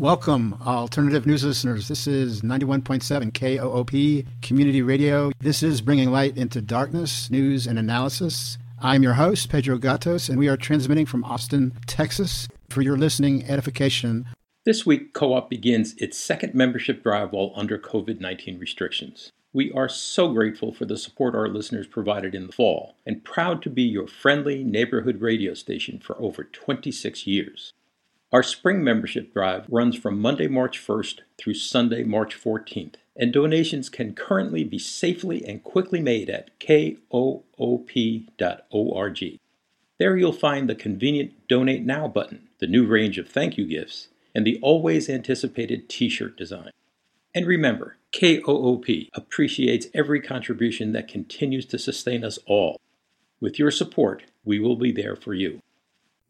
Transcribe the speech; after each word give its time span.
Welcome, 0.00 0.54
alternative 0.64 1.26
news 1.26 1.44
listeners. 1.44 1.88
This 1.88 2.06
is 2.06 2.40
91.7 2.40 3.34
KOOP 3.34 4.26
Community 4.40 4.80
Radio. 4.80 5.30
This 5.40 5.62
is 5.62 5.82
bringing 5.82 6.10
light 6.10 6.38
into 6.38 6.62
darkness, 6.62 7.30
news, 7.30 7.66
and 7.66 7.78
analysis. 7.78 8.56
I'm 8.80 9.02
your 9.02 9.12
host, 9.12 9.50
Pedro 9.50 9.76
Gatos, 9.76 10.30
and 10.30 10.38
we 10.38 10.48
are 10.48 10.56
transmitting 10.56 11.04
from 11.04 11.22
Austin, 11.24 11.74
Texas. 11.86 12.48
For 12.70 12.80
your 12.80 12.96
listening 12.96 13.44
edification, 13.44 14.26
this 14.64 14.86
week, 14.86 15.12
Co 15.12 15.34
op 15.34 15.50
begins 15.50 15.92
its 15.98 16.16
second 16.16 16.54
membership 16.54 17.02
drive 17.02 17.32
while 17.32 17.52
under 17.54 17.76
COVID 17.76 18.20
19 18.20 18.58
restrictions. 18.58 19.32
We 19.52 19.70
are 19.72 19.90
so 19.90 20.32
grateful 20.32 20.72
for 20.72 20.86
the 20.86 20.96
support 20.96 21.34
our 21.34 21.46
listeners 21.46 21.86
provided 21.86 22.34
in 22.34 22.46
the 22.46 22.54
fall 22.54 22.96
and 23.04 23.22
proud 23.22 23.60
to 23.64 23.68
be 23.68 23.82
your 23.82 24.08
friendly 24.08 24.64
neighborhood 24.64 25.20
radio 25.20 25.52
station 25.52 26.00
for 26.02 26.18
over 26.18 26.44
26 26.44 27.26
years. 27.26 27.74
Our 28.32 28.44
spring 28.44 28.84
membership 28.84 29.32
drive 29.32 29.66
runs 29.68 29.96
from 29.96 30.20
Monday, 30.20 30.46
March 30.46 30.78
1st 30.78 31.18
through 31.36 31.54
Sunday, 31.54 32.04
March 32.04 32.40
14th, 32.40 32.94
and 33.16 33.32
donations 33.32 33.88
can 33.88 34.14
currently 34.14 34.62
be 34.62 34.78
safely 34.78 35.44
and 35.44 35.64
quickly 35.64 36.00
made 36.00 36.30
at 36.30 36.56
koop.org. 36.60 37.00
There 39.98 40.16
you'll 40.16 40.32
find 40.32 40.70
the 40.70 40.76
convenient 40.76 41.48
Donate 41.48 41.84
Now 41.84 42.06
button, 42.06 42.48
the 42.60 42.68
new 42.68 42.86
range 42.86 43.18
of 43.18 43.28
thank 43.28 43.58
you 43.58 43.66
gifts, 43.66 44.08
and 44.32 44.46
the 44.46 44.60
always 44.62 45.10
anticipated 45.10 45.88
t 45.88 46.08
shirt 46.08 46.36
design. 46.36 46.70
And 47.34 47.46
remember, 47.46 47.96
KOOP 48.12 49.08
appreciates 49.12 49.88
every 49.92 50.20
contribution 50.20 50.92
that 50.92 51.08
continues 51.08 51.66
to 51.66 51.80
sustain 51.80 52.22
us 52.22 52.38
all. 52.46 52.80
With 53.40 53.58
your 53.58 53.72
support, 53.72 54.22
we 54.44 54.60
will 54.60 54.76
be 54.76 54.92
there 54.92 55.16
for 55.16 55.34
you. 55.34 55.62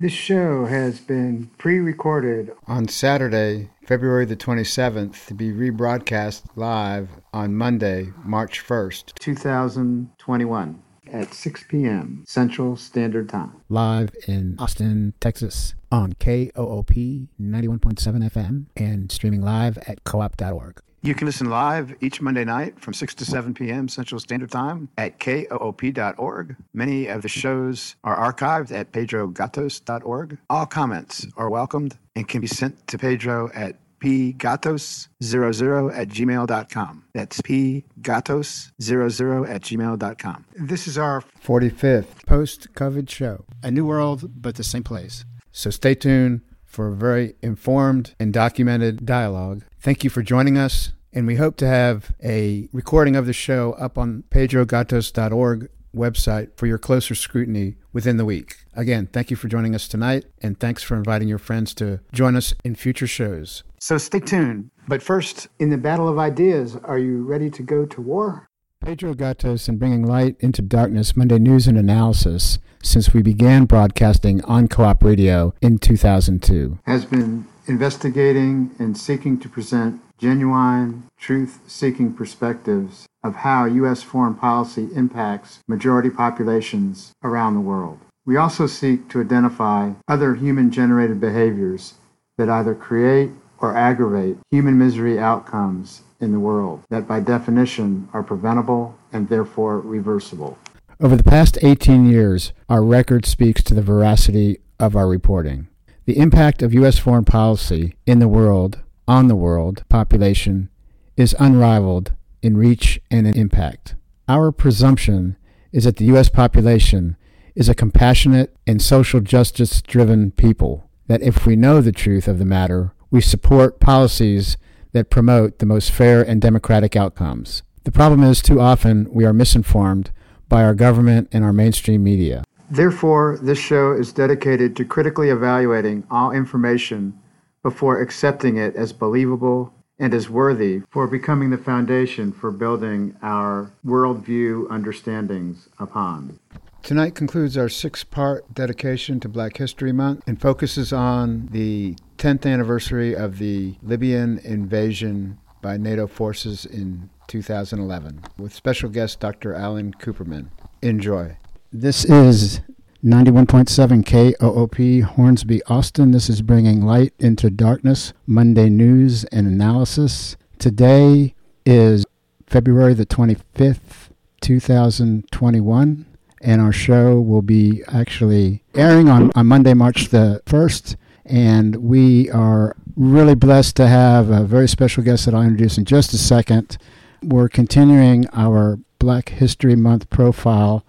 This 0.01 0.13
show 0.13 0.65
has 0.65 0.99
been 0.99 1.51
pre 1.59 1.79
recorded 1.79 2.53
on 2.67 2.89
Saturday, 2.89 3.69
February 3.85 4.25
the 4.25 4.35
27th, 4.35 5.27
to 5.27 5.35
be 5.35 5.53
rebroadcast 5.53 6.45
live 6.57 7.11
on 7.35 7.55
Monday, 7.55 8.09
March 8.25 8.67
1st, 8.67 9.13
2021, 9.19 10.83
at 11.13 11.35
6 11.35 11.65
p.m. 11.69 12.25
Central 12.27 12.77
Standard 12.77 13.29
Time. 13.29 13.61
Live 13.69 14.17
in 14.27 14.57
Austin, 14.59 15.13
Texas, 15.21 15.75
on 15.93 16.15
KOOP 16.15 16.95
91.7 17.39 18.31
FM 18.31 18.65
and 18.77 19.13
streaming 19.13 19.43
live 19.43 19.77
at 19.87 20.03
koop.org. 20.05 20.81
You 21.03 21.15
can 21.15 21.27
listen 21.27 21.49
live 21.49 21.95
each 22.03 22.21
Monday 22.21 22.45
night 22.45 22.79
from 22.79 22.93
6 22.93 23.15
to 23.15 23.25
7 23.25 23.55
p.m. 23.55 23.89
Central 23.89 24.21
Standard 24.21 24.51
Time 24.51 24.91
at 24.99 25.19
koop.org. 25.19 26.57
Many 26.75 27.07
of 27.07 27.23
the 27.23 27.29
shows 27.29 27.97
are 28.05 28.33
archived 28.33 28.71
at 28.71 28.93
pedrogatos.org. 28.93 30.39
All 30.51 30.67
comments 30.67 31.27
are 31.39 31.49
welcomed 31.49 31.97
and 32.15 32.29
can 32.29 32.43
be 32.43 32.47
sent 32.47 32.87
to 32.89 32.99
Pedro 32.99 33.51
at 33.55 33.77
pgatos00 34.01 35.97
at 35.97 36.09
gmail.com. 36.09 37.05
That's 37.15 37.41
pgatos00 37.41 39.49
at 39.49 39.63
gmail.com. 39.63 40.45
This 40.55 40.87
is 40.87 40.99
our 40.99 41.25
45th 41.43 42.27
post 42.27 42.75
COVID 42.75 43.09
show. 43.09 43.47
A 43.63 43.71
new 43.71 43.87
world, 43.87 44.43
but 44.43 44.57
the 44.57 44.65
same 44.65 44.83
place. 44.83 45.25
So 45.51 45.71
stay 45.71 45.95
tuned 45.95 46.43
for 46.71 46.89
a 46.89 46.95
very 46.95 47.35
informed 47.43 48.15
and 48.19 48.33
documented 48.33 49.05
dialogue. 49.05 49.65
Thank 49.81 50.05
you 50.05 50.09
for 50.09 50.23
joining 50.23 50.57
us, 50.57 50.93
and 51.13 51.27
we 51.27 51.37
hope 51.37 51.57
to 51.57 51.67
have 51.67 52.13
a 52.23 52.69
recording 52.73 53.17
of 53.17 53.27
the 53.27 53.33
show 53.33 53.73
up 53.73 53.99
on 53.99 54.25
pedrogatos.org 54.31 55.69
website 55.95 56.57
for 56.57 56.67
your 56.67 56.79
closer 56.79 57.17
scrutiny 57.17 57.75
within 57.93 58.17
the 58.17 58.25
week. 58.25 58.59
Again, 58.75 59.09
thank 59.13 59.31
you 59.31 59.37
for 59.37 59.49
joining 59.49 59.75
us 59.75 59.89
tonight, 59.89 60.25
and 60.41 60.59
thanks 60.59 60.85
for 60.85 60.97
inviting 60.97 61.27
your 61.27 61.39
friends 61.39 61.75
to 61.75 62.01
join 62.13 62.37
us 62.37 62.55
in 62.65 62.77
future 62.77 63.09
shows. 63.09 63.65
So 63.81 63.99
stay 63.99 64.21
tuned. 64.21 64.71
But 64.87 65.03
first, 65.03 65.49
in 65.59 65.71
the 65.71 65.79
battle 65.79 66.09
of 66.09 66.19
ideas, 66.19 66.77
are 66.85 66.99
you 66.99 67.25
ready 67.25 67.51
to 67.51 67.63
go 67.65 67.85
to 67.87 68.01
war? 68.01 68.47
Pedro 68.81 69.15
Gatos 69.15 69.69
and 69.69 69.79
bringing 69.79 70.07
light 70.07 70.37
into 70.41 70.63
darkness 70.63 71.17
Monday 71.17 71.39
news 71.39 71.67
and 71.67 71.77
analysis 71.77 72.59
since 72.83 73.13
we 73.13 73.23
began 73.23 73.65
broadcasting 73.65 74.43
on 74.45 74.69
Co-op 74.69 75.05
Radio 75.05 75.55
in 75.61 75.79
2002 75.79 76.79
has 76.87 77.05
been 77.05 77.47
investigating 77.67 78.71
and 78.79 78.97
seeking 78.97 79.39
to 79.39 79.49
present 79.49 80.01
genuine, 80.19 81.05
truth-seeking 81.19 82.13
perspectives 82.13 83.07
of 83.23 83.37
how 83.37 83.65
U.S. 83.65 84.03
foreign 84.03 84.35
policy 84.35 84.89
impacts 84.95 85.61
majority 85.67 86.11
populations 86.11 87.13
around 87.23 87.55
the 87.55 87.61
world. 87.61 87.99
We 88.27 88.37
also 88.37 88.67
seek 88.67 89.09
to 89.11 89.21
identify 89.21 89.93
other 90.09 90.35
human-generated 90.35 91.21
behaviors 91.21 91.95
that 92.37 92.49
either 92.49 92.75
create 92.75 93.31
or 93.59 93.77
aggravate 93.77 94.39
human 94.51 94.79
misery 94.79 95.19
outcomes 95.19 96.03
in 96.21 96.33
the 96.33 96.41
world 96.41 96.83
that 96.91 97.09
by 97.09 97.21
definition 97.21 98.09
are 98.13 98.23
preventable 98.23 98.97
and 99.13 99.29
therefore 99.29 99.81
reversible. 99.81 100.59
Over 101.03 101.17
the 101.17 101.25
past 101.25 101.57
18 101.63 102.11
years, 102.11 102.53
our 102.69 102.85
record 102.85 103.25
speaks 103.25 103.63
to 103.63 103.73
the 103.73 103.81
veracity 103.81 104.59
of 104.79 104.95
our 104.95 105.09
reporting. 105.09 105.69
The 106.05 106.19
impact 106.19 106.61
of 106.61 106.75
U.S. 106.75 106.99
foreign 106.99 107.25
policy 107.25 107.95
in 108.05 108.19
the 108.19 108.29
world, 108.29 108.83
on 109.09 109.27
the 109.27 109.35
world 109.35 109.83
population, 109.89 110.69
is 111.17 111.35
unrivaled 111.39 112.13
in 112.43 112.59
reach 112.59 113.01
and 113.11 113.27
in 113.27 113.35
impact. 113.35 113.95
Our 114.29 114.53
presumption 114.53 115.39
is 115.73 115.85
that 115.85 115.97
the 115.97 116.05
U.S. 116.07 116.29
population 116.29 117.17
is 117.55 117.71
a 117.71 117.75
compassionate 117.75 118.55
and 118.67 118.83
social 118.83 119.21
justice 119.21 119.81
driven 119.81 120.33
people, 120.33 120.91
that 121.07 121.23
if 121.23 121.47
we 121.47 121.57
know 121.57 121.81
the 121.81 121.93
truth 121.93 122.29
of 122.29 122.39
the 122.39 122.45
matter, 122.45 122.93
we 123.11 123.23
support 123.23 123.81
policies 123.81 124.59
that 124.93 125.09
promote 125.09 125.61
the 125.61 125.67
most 125.67 125.93
fair 125.93 126.21
and 126.21 126.43
democratic 126.43 126.95
outcomes. 126.95 127.63
The 127.85 127.91
problem 127.91 128.23
is, 128.23 128.43
too 128.43 128.61
often, 128.61 129.09
we 129.11 129.25
are 129.25 129.33
misinformed 129.33 130.11
by 130.51 130.63
our 130.63 130.75
government 130.75 131.29
and 131.33 131.43
our 131.43 131.53
mainstream 131.55 132.05
media. 132.05 132.45
Therefore, 132.71 133.39
this 133.41 133.59
show 133.59 133.93
is 133.93 134.13
dedicated 134.13 134.77
to 134.77 134.85
critically 134.85 135.31
evaluating 135.31 136.05
all 136.11 136.31
information 136.33 137.19
before 137.63 138.03
accepting 138.03 138.59
it 138.59 138.77
as 138.77 138.93
believable 138.93 139.73
and 139.99 140.13
as 140.13 140.29
worthy 140.29 140.83
for 140.91 141.07
becoming 141.07 141.51
the 141.51 141.59
foundation 141.59 142.33
for 142.33 142.51
building 142.51 143.15
our 143.23 143.71
worldview 143.85 144.71
understandings 144.71 145.69
upon. 145.79 146.39
Tonight 146.83 147.15
concludes 147.15 147.59
our 147.59 147.69
six 147.69 148.03
part 148.03 148.53
dedication 148.55 149.21
to 149.21 149.29
Black 149.29 149.59
History 149.59 149.93
Month 149.93 150.23
and 150.27 150.41
focuses 150.41 150.93
on 150.93 151.49
the 151.51 151.97
10th 152.17 152.51
anniversary 152.51 153.15
of 153.15 153.39
the 153.39 153.77
Libyan 153.83 154.39
invasion 154.39 155.39
by 155.63 155.77
NATO 155.77 156.07
forces 156.07 156.65
in 156.65 157.11
2011 157.29 158.23
with 158.39 158.55
special 158.55 158.89
guest 158.89 159.21
Dr. 159.21 159.55
Alan 159.55 159.93
Kuperman. 159.95 160.49
Enjoy. 160.83 161.37
This 161.73 162.05
is 162.05 162.61
91.7 163.05 164.05
KOOP 164.05 165.03
Hornsby, 165.05 165.63
Austin. 165.65 166.11
This 166.11 166.29
is 166.29 166.43
bringing 166.43 166.85
light 166.85 167.13
into 167.19 167.51
darkness, 167.51 168.13
Monday 168.27 168.69
news 168.69 169.25
and 169.25 169.47
analysis. 169.47 170.37
Today 170.59 171.35
is 171.65 172.05
February 172.47 172.95
the 172.95 173.07
25th, 173.07 174.11
2021 174.41 176.07
and 176.41 176.61
our 176.61 176.73
show 176.73 177.21
will 177.21 177.43
be 177.43 177.83
actually 177.89 178.63
airing 178.75 179.09
on, 179.09 179.31
on 179.35 179.47
Monday, 179.47 179.75
March 179.75 180.09
the 180.09 180.43
1st. 180.47 180.97
And 181.31 181.77
we 181.77 182.29
are 182.31 182.75
really 182.97 183.37
blessed 183.37 183.77
to 183.77 183.87
have 183.87 184.31
a 184.31 184.43
very 184.43 184.67
special 184.67 185.05
guest 185.05 185.27
that 185.27 185.35
I'll 185.35 185.43
introduce 185.43 185.79
in 185.79 185.85
just 185.85 186.13
a 186.13 186.19
second. 186.19 186.77
We're 187.23 187.49
continuing 187.49 188.29
our 188.33 188.81
Black 188.99 189.29
History 189.29 189.77
Month 189.77 190.11
profile 190.11 190.85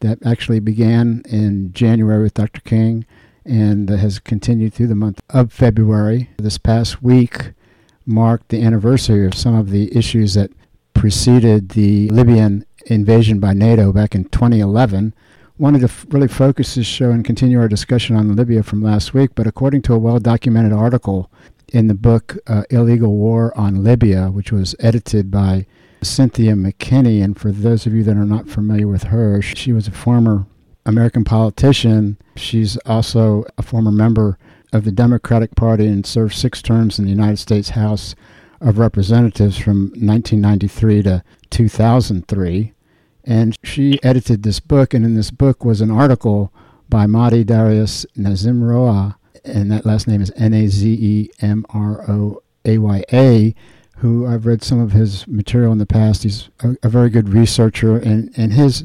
that 0.00 0.24
actually 0.24 0.60
began 0.60 1.22
in 1.28 1.74
January 1.74 2.22
with 2.22 2.32
Dr. 2.32 2.62
King 2.62 3.04
and 3.44 3.90
has 3.90 4.18
continued 4.18 4.72
through 4.72 4.86
the 4.86 4.94
month 4.94 5.20
of 5.28 5.52
February. 5.52 6.30
This 6.38 6.56
past 6.56 7.02
week 7.02 7.52
marked 8.06 8.48
the 8.48 8.62
anniversary 8.62 9.26
of 9.26 9.34
some 9.34 9.54
of 9.54 9.68
the 9.68 9.94
issues 9.94 10.32
that 10.34 10.50
preceded 10.94 11.70
the 11.70 12.08
Libyan 12.08 12.64
invasion 12.86 13.40
by 13.40 13.52
NATO 13.52 13.92
back 13.92 14.14
in 14.14 14.24
2011. 14.24 15.12
Wanted 15.62 15.78
to 15.78 15.84
f- 15.84 16.06
really 16.08 16.26
focus 16.26 16.74
this 16.74 16.88
show 16.88 17.12
and 17.12 17.24
continue 17.24 17.60
our 17.60 17.68
discussion 17.68 18.16
on 18.16 18.34
Libya 18.34 18.64
from 18.64 18.82
last 18.82 19.14
week, 19.14 19.30
but 19.36 19.46
according 19.46 19.82
to 19.82 19.94
a 19.94 19.98
well 19.98 20.18
documented 20.18 20.72
article 20.72 21.30
in 21.68 21.86
the 21.86 21.94
book 21.94 22.36
uh, 22.48 22.64
Illegal 22.70 23.14
War 23.14 23.56
on 23.56 23.84
Libya, 23.84 24.26
which 24.32 24.50
was 24.50 24.74
edited 24.80 25.30
by 25.30 25.66
Cynthia 26.02 26.54
McKinney, 26.54 27.22
and 27.22 27.38
for 27.38 27.52
those 27.52 27.86
of 27.86 27.94
you 27.94 28.02
that 28.02 28.16
are 28.16 28.24
not 28.24 28.48
familiar 28.48 28.88
with 28.88 29.04
her, 29.04 29.40
she 29.40 29.72
was 29.72 29.86
a 29.86 29.92
former 29.92 30.46
American 30.84 31.22
politician. 31.22 32.16
She's 32.34 32.76
also 32.78 33.44
a 33.56 33.62
former 33.62 33.92
member 33.92 34.38
of 34.72 34.82
the 34.82 34.90
Democratic 34.90 35.54
Party 35.54 35.86
and 35.86 36.04
served 36.04 36.34
six 36.34 36.60
terms 36.60 36.98
in 36.98 37.04
the 37.04 37.12
United 37.12 37.38
States 37.38 37.68
House 37.68 38.16
of 38.60 38.80
Representatives 38.80 39.58
from 39.58 39.90
1993 39.90 41.04
to 41.04 41.22
2003. 41.50 42.72
And 43.24 43.56
she 43.62 44.02
edited 44.02 44.42
this 44.42 44.60
book, 44.60 44.94
and 44.94 45.04
in 45.04 45.14
this 45.14 45.30
book 45.30 45.64
was 45.64 45.80
an 45.80 45.90
article 45.90 46.52
by 46.88 47.06
Mahdi 47.06 47.44
Darius 47.44 48.04
Nazemroaya 48.16 49.14
and 49.44 49.70
that 49.70 49.86
last 49.86 50.06
name 50.06 50.20
is 50.20 50.32
N 50.36 50.54
A 50.54 50.66
Z 50.68 50.88
E 50.88 51.30
M 51.40 51.64
R 51.70 52.08
O 52.10 52.42
A 52.64 52.78
Y 52.78 53.04
A, 53.12 53.54
who 53.98 54.26
I've 54.26 54.46
read 54.46 54.62
some 54.62 54.80
of 54.80 54.92
his 54.92 55.26
material 55.26 55.72
in 55.72 55.78
the 55.78 55.86
past. 55.86 56.22
He's 56.22 56.48
a, 56.60 56.76
a, 56.82 56.88
very 56.88 57.10
good 57.10 57.30
researcher, 57.30 57.96
and, 57.96 58.32
and 58.36 58.52
his 58.52 58.84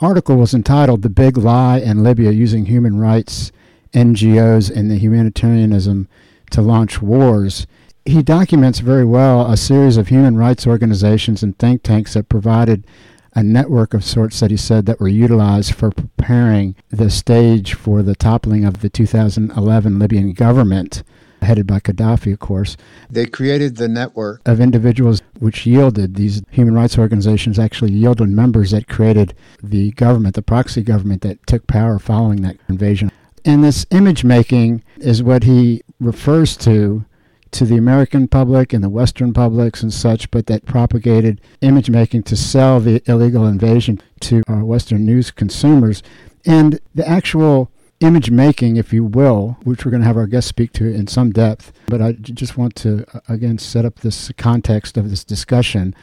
article 0.00 0.36
was 0.36 0.54
entitled 0.54 1.02
The 1.02 1.10
Big 1.10 1.36
Lie 1.36 1.78
in 1.78 2.02
Libya 2.02 2.30
Using 2.30 2.66
Human 2.66 2.98
Rights, 2.98 3.52
NGOs, 3.92 4.74
and 4.74 4.90
the 4.90 4.98
Humanitarianism 4.98 6.08
to 6.50 6.62
Launch 6.62 7.02
Wars. 7.02 7.66
He 8.04 8.22
documents 8.22 8.78
very 8.78 9.04
well 9.04 9.50
a 9.50 9.56
series 9.56 9.98
of 9.98 10.08
human 10.08 10.36
rights 10.36 10.66
organizations 10.66 11.42
and 11.42 11.58
think 11.58 11.82
tanks 11.82 12.14
that 12.14 12.30
provided 12.30 12.86
a 13.34 13.42
network 13.42 13.94
of 13.94 14.04
sorts 14.04 14.40
that 14.40 14.50
he 14.50 14.56
said 14.56 14.86
that 14.86 15.00
were 15.00 15.08
utilized 15.08 15.74
for 15.74 15.90
preparing 15.90 16.74
the 16.90 17.10
stage 17.10 17.74
for 17.74 18.02
the 18.02 18.16
toppling 18.16 18.64
of 18.64 18.80
the 18.80 18.88
2011 18.88 19.98
Libyan 19.98 20.32
government 20.32 21.02
headed 21.42 21.66
by 21.66 21.80
Gaddafi, 21.80 22.32
of 22.32 22.38
course. 22.38 22.76
They 23.10 23.26
created 23.26 23.76
the 23.76 23.88
network 23.88 24.40
of 24.46 24.60
individuals 24.60 25.22
which 25.38 25.66
yielded, 25.66 26.14
these 26.16 26.42
human 26.50 26.74
rights 26.74 26.98
organizations 26.98 27.58
actually 27.58 27.92
yielded 27.92 28.28
members 28.28 28.72
that 28.72 28.88
created 28.88 29.34
the 29.62 29.92
government, 29.92 30.34
the 30.34 30.42
proxy 30.42 30.82
government 30.82 31.22
that 31.22 31.46
took 31.46 31.66
power 31.66 31.98
following 31.98 32.42
that 32.42 32.56
invasion. 32.68 33.10
And 33.44 33.62
this 33.62 33.86
image 33.90 34.24
making 34.24 34.82
is 34.98 35.22
what 35.22 35.44
he 35.44 35.82
refers 36.00 36.56
to 36.58 37.04
to 37.52 37.64
the 37.64 37.76
American 37.76 38.28
public 38.28 38.72
and 38.72 38.82
the 38.82 38.88
Western 38.88 39.32
publics 39.32 39.82
and 39.82 39.92
such, 39.92 40.30
but 40.30 40.46
that 40.46 40.66
propagated 40.66 41.40
image 41.60 41.90
making 41.90 42.22
to 42.24 42.36
sell 42.36 42.80
the 42.80 43.02
illegal 43.06 43.46
invasion 43.46 44.00
to 44.20 44.42
our 44.48 44.64
Western 44.64 45.04
news 45.04 45.30
consumers. 45.30 46.02
And 46.44 46.80
the 46.94 47.08
actual 47.08 47.70
image 48.00 48.30
making, 48.30 48.76
if 48.76 48.92
you 48.92 49.04
will, 49.04 49.56
which 49.64 49.84
we're 49.84 49.90
going 49.90 50.02
to 50.02 50.06
have 50.06 50.16
our 50.16 50.26
guest 50.26 50.48
speak 50.48 50.72
to 50.72 50.86
in 50.86 51.06
some 51.06 51.30
depth, 51.30 51.72
but 51.86 52.00
I 52.00 52.12
just 52.12 52.56
want 52.56 52.76
to, 52.76 53.04
uh, 53.12 53.20
again, 53.28 53.58
set 53.58 53.84
up 53.84 53.96
this 53.96 54.30
context 54.36 54.96
of 54.96 55.10
this 55.10 55.24
discussion. 55.24 55.94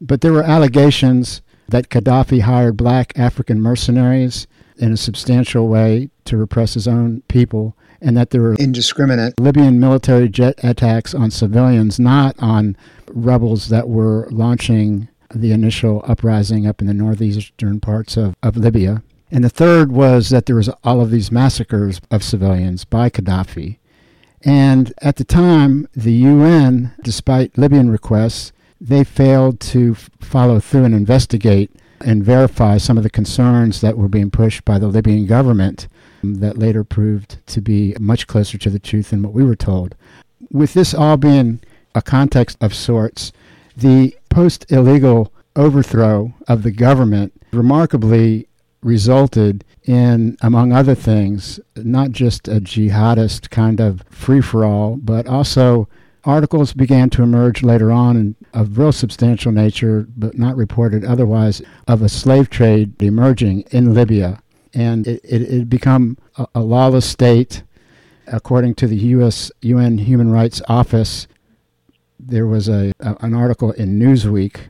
But 0.00 0.20
there 0.20 0.32
were 0.32 0.42
allegations 0.42 1.42
that 1.68 1.88
Gaddafi 1.88 2.40
hired 2.42 2.76
black 2.76 3.16
African 3.16 3.60
mercenaries 3.60 4.46
in 4.76 4.92
a 4.92 4.96
substantial 4.96 5.68
way 5.68 6.10
to 6.24 6.36
repress 6.36 6.74
his 6.74 6.88
own 6.88 7.22
people 7.28 7.76
and 8.00 8.16
that 8.16 8.30
there 8.30 8.42
were 8.42 8.54
indiscriminate 8.54 9.38
Libyan 9.38 9.80
military 9.80 10.28
jet 10.28 10.54
attacks 10.62 11.14
on 11.14 11.30
civilians, 11.30 11.98
not 11.98 12.34
on 12.38 12.76
rebels 13.08 13.68
that 13.68 13.88
were 13.88 14.28
launching 14.30 15.08
the 15.34 15.52
initial 15.52 16.04
uprising 16.06 16.66
up 16.66 16.80
in 16.80 16.86
the 16.86 16.94
northeastern 16.94 17.80
parts 17.80 18.16
of, 18.16 18.34
of 18.42 18.56
Libya. 18.56 19.02
And 19.30 19.42
the 19.42 19.48
third 19.48 19.90
was 19.90 20.30
that 20.30 20.46
there 20.46 20.56
was 20.56 20.68
all 20.84 21.00
of 21.00 21.10
these 21.10 21.32
massacres 21.32 22.00
of 22.10 22.22
civilians 22.22 22.84
by 22.84 23.10
Gaddafi. 23.10 23.78
And 24.44 24.92
at 24.98 25.16
the 25.16 25.24
time, 25.24 25.88
the 25.94 26.12
UN, 26.12 26.92
despite 27.02 27.56
Libyan 27.56 27.90
requests, 27.90 28.52
they 28.80 29.02
failed 29.02 29.60
to 29.60 29.92
f- 29.92 30.10
follow 30.20 30.60
through 30.60 30.84
and 30.84 30.94
investigate 30.94 31.70
and 32.00 32.22
verify 32.22 32.76
some 32.76 32.98
of 32.98 33.02
the 33.02 33.10
concerns 33.10 33.80
that 33.80 33.96
were 33.96 34.08
being 34.08 34.30
pushed 34.30 34.64
by 34.64 34.78
the 34.78 34.88
Libyan 34.88 35.26
government 35.26 35.88
that 36.32 36.58
later 36.58 36.82
proved 36.82 37.46
to 37.48 37.60
be 37.60 37.94
much 38.00 38.26
closer 38.26 38.56
to 38.58 38.70
the 38.70 38.78
truth 38.78 39.10
than 39.10 39.22
what 39.22 39.34
we 39.34 39.44
were 39.44 39.56
told. 39.56 39.94
With 40.50 40.74
this 40.74 40.94
all 40.94 41.16
being 41.16 41.60
a 41.94 42.02
context 42.02 42.56
of 42.60 42.74
sorts, 42.74 43.32
the 43.76 44.16
post 44.30 44.70
illegal 44.70 45.32
overthrow 45.56 46.32
of 46.48 46.62
the 46.62 46.70
government 46.70 47.32
remarkably 47.52 48.48
resulted 48.82 49.64
in, 49.84 50.36
among 50.42 50.72
other 50.72 50.94
things, 50.94 51.60
not 51.76 52.10
just 52.10 52.48
a 52.48 52.60
jihadist 52.60 53.50
kind 53.50 53.80
of 53.80 54.02
free 54.10 54.40
for 54.40 54.64
all, 54.64 54.96
but 54.96 55.26
also 55.26 55.88
articles 56.24 56.72
began 56.72 57.10
to 57.10 57.22
emerge 57.22 57.62
later 57.62 57.92
on 57.92 58.34
of 58.52 58.78
real 58.78 58.92
substantial 58.92 59.52
nature, 59.52 60.06
but 60.16 60.38
not 60.38 60.56
reported 60.56 61.04
otherwise, 61.04 61.60
of 61.86 62.02
a 62.02 62.08
slave 62.08 62.48
trade 62.50 63.00
emerging 63.02 63.60
in 63.70 63.94
Libya 63.94 64.40
and 64.74 65.06
it, 65.06 65.20
it, 65.24 65.42
it 65.42 65.70
become 65.70 66.18
a, 66.36 66.46
a, 66.56 66.60
lawless 66.60 67.06
state. 67.06 67.62
According 68.26 68.74
to 68.76 68.86
the 68.86 68.96
U.S. 68.96 69.52
UN 69.60 69.98
Human 69.98 70.30
Rights 70.30 70.62
Office, 70.68 71.28
there 72.18 72.46
was 72.46 72.68
a, 72.68 72.92
a 73.00 73.16
an 73.20 73.34
article 73.34 73.72
in 73.72 73.98
Newsweek 73.98 74.68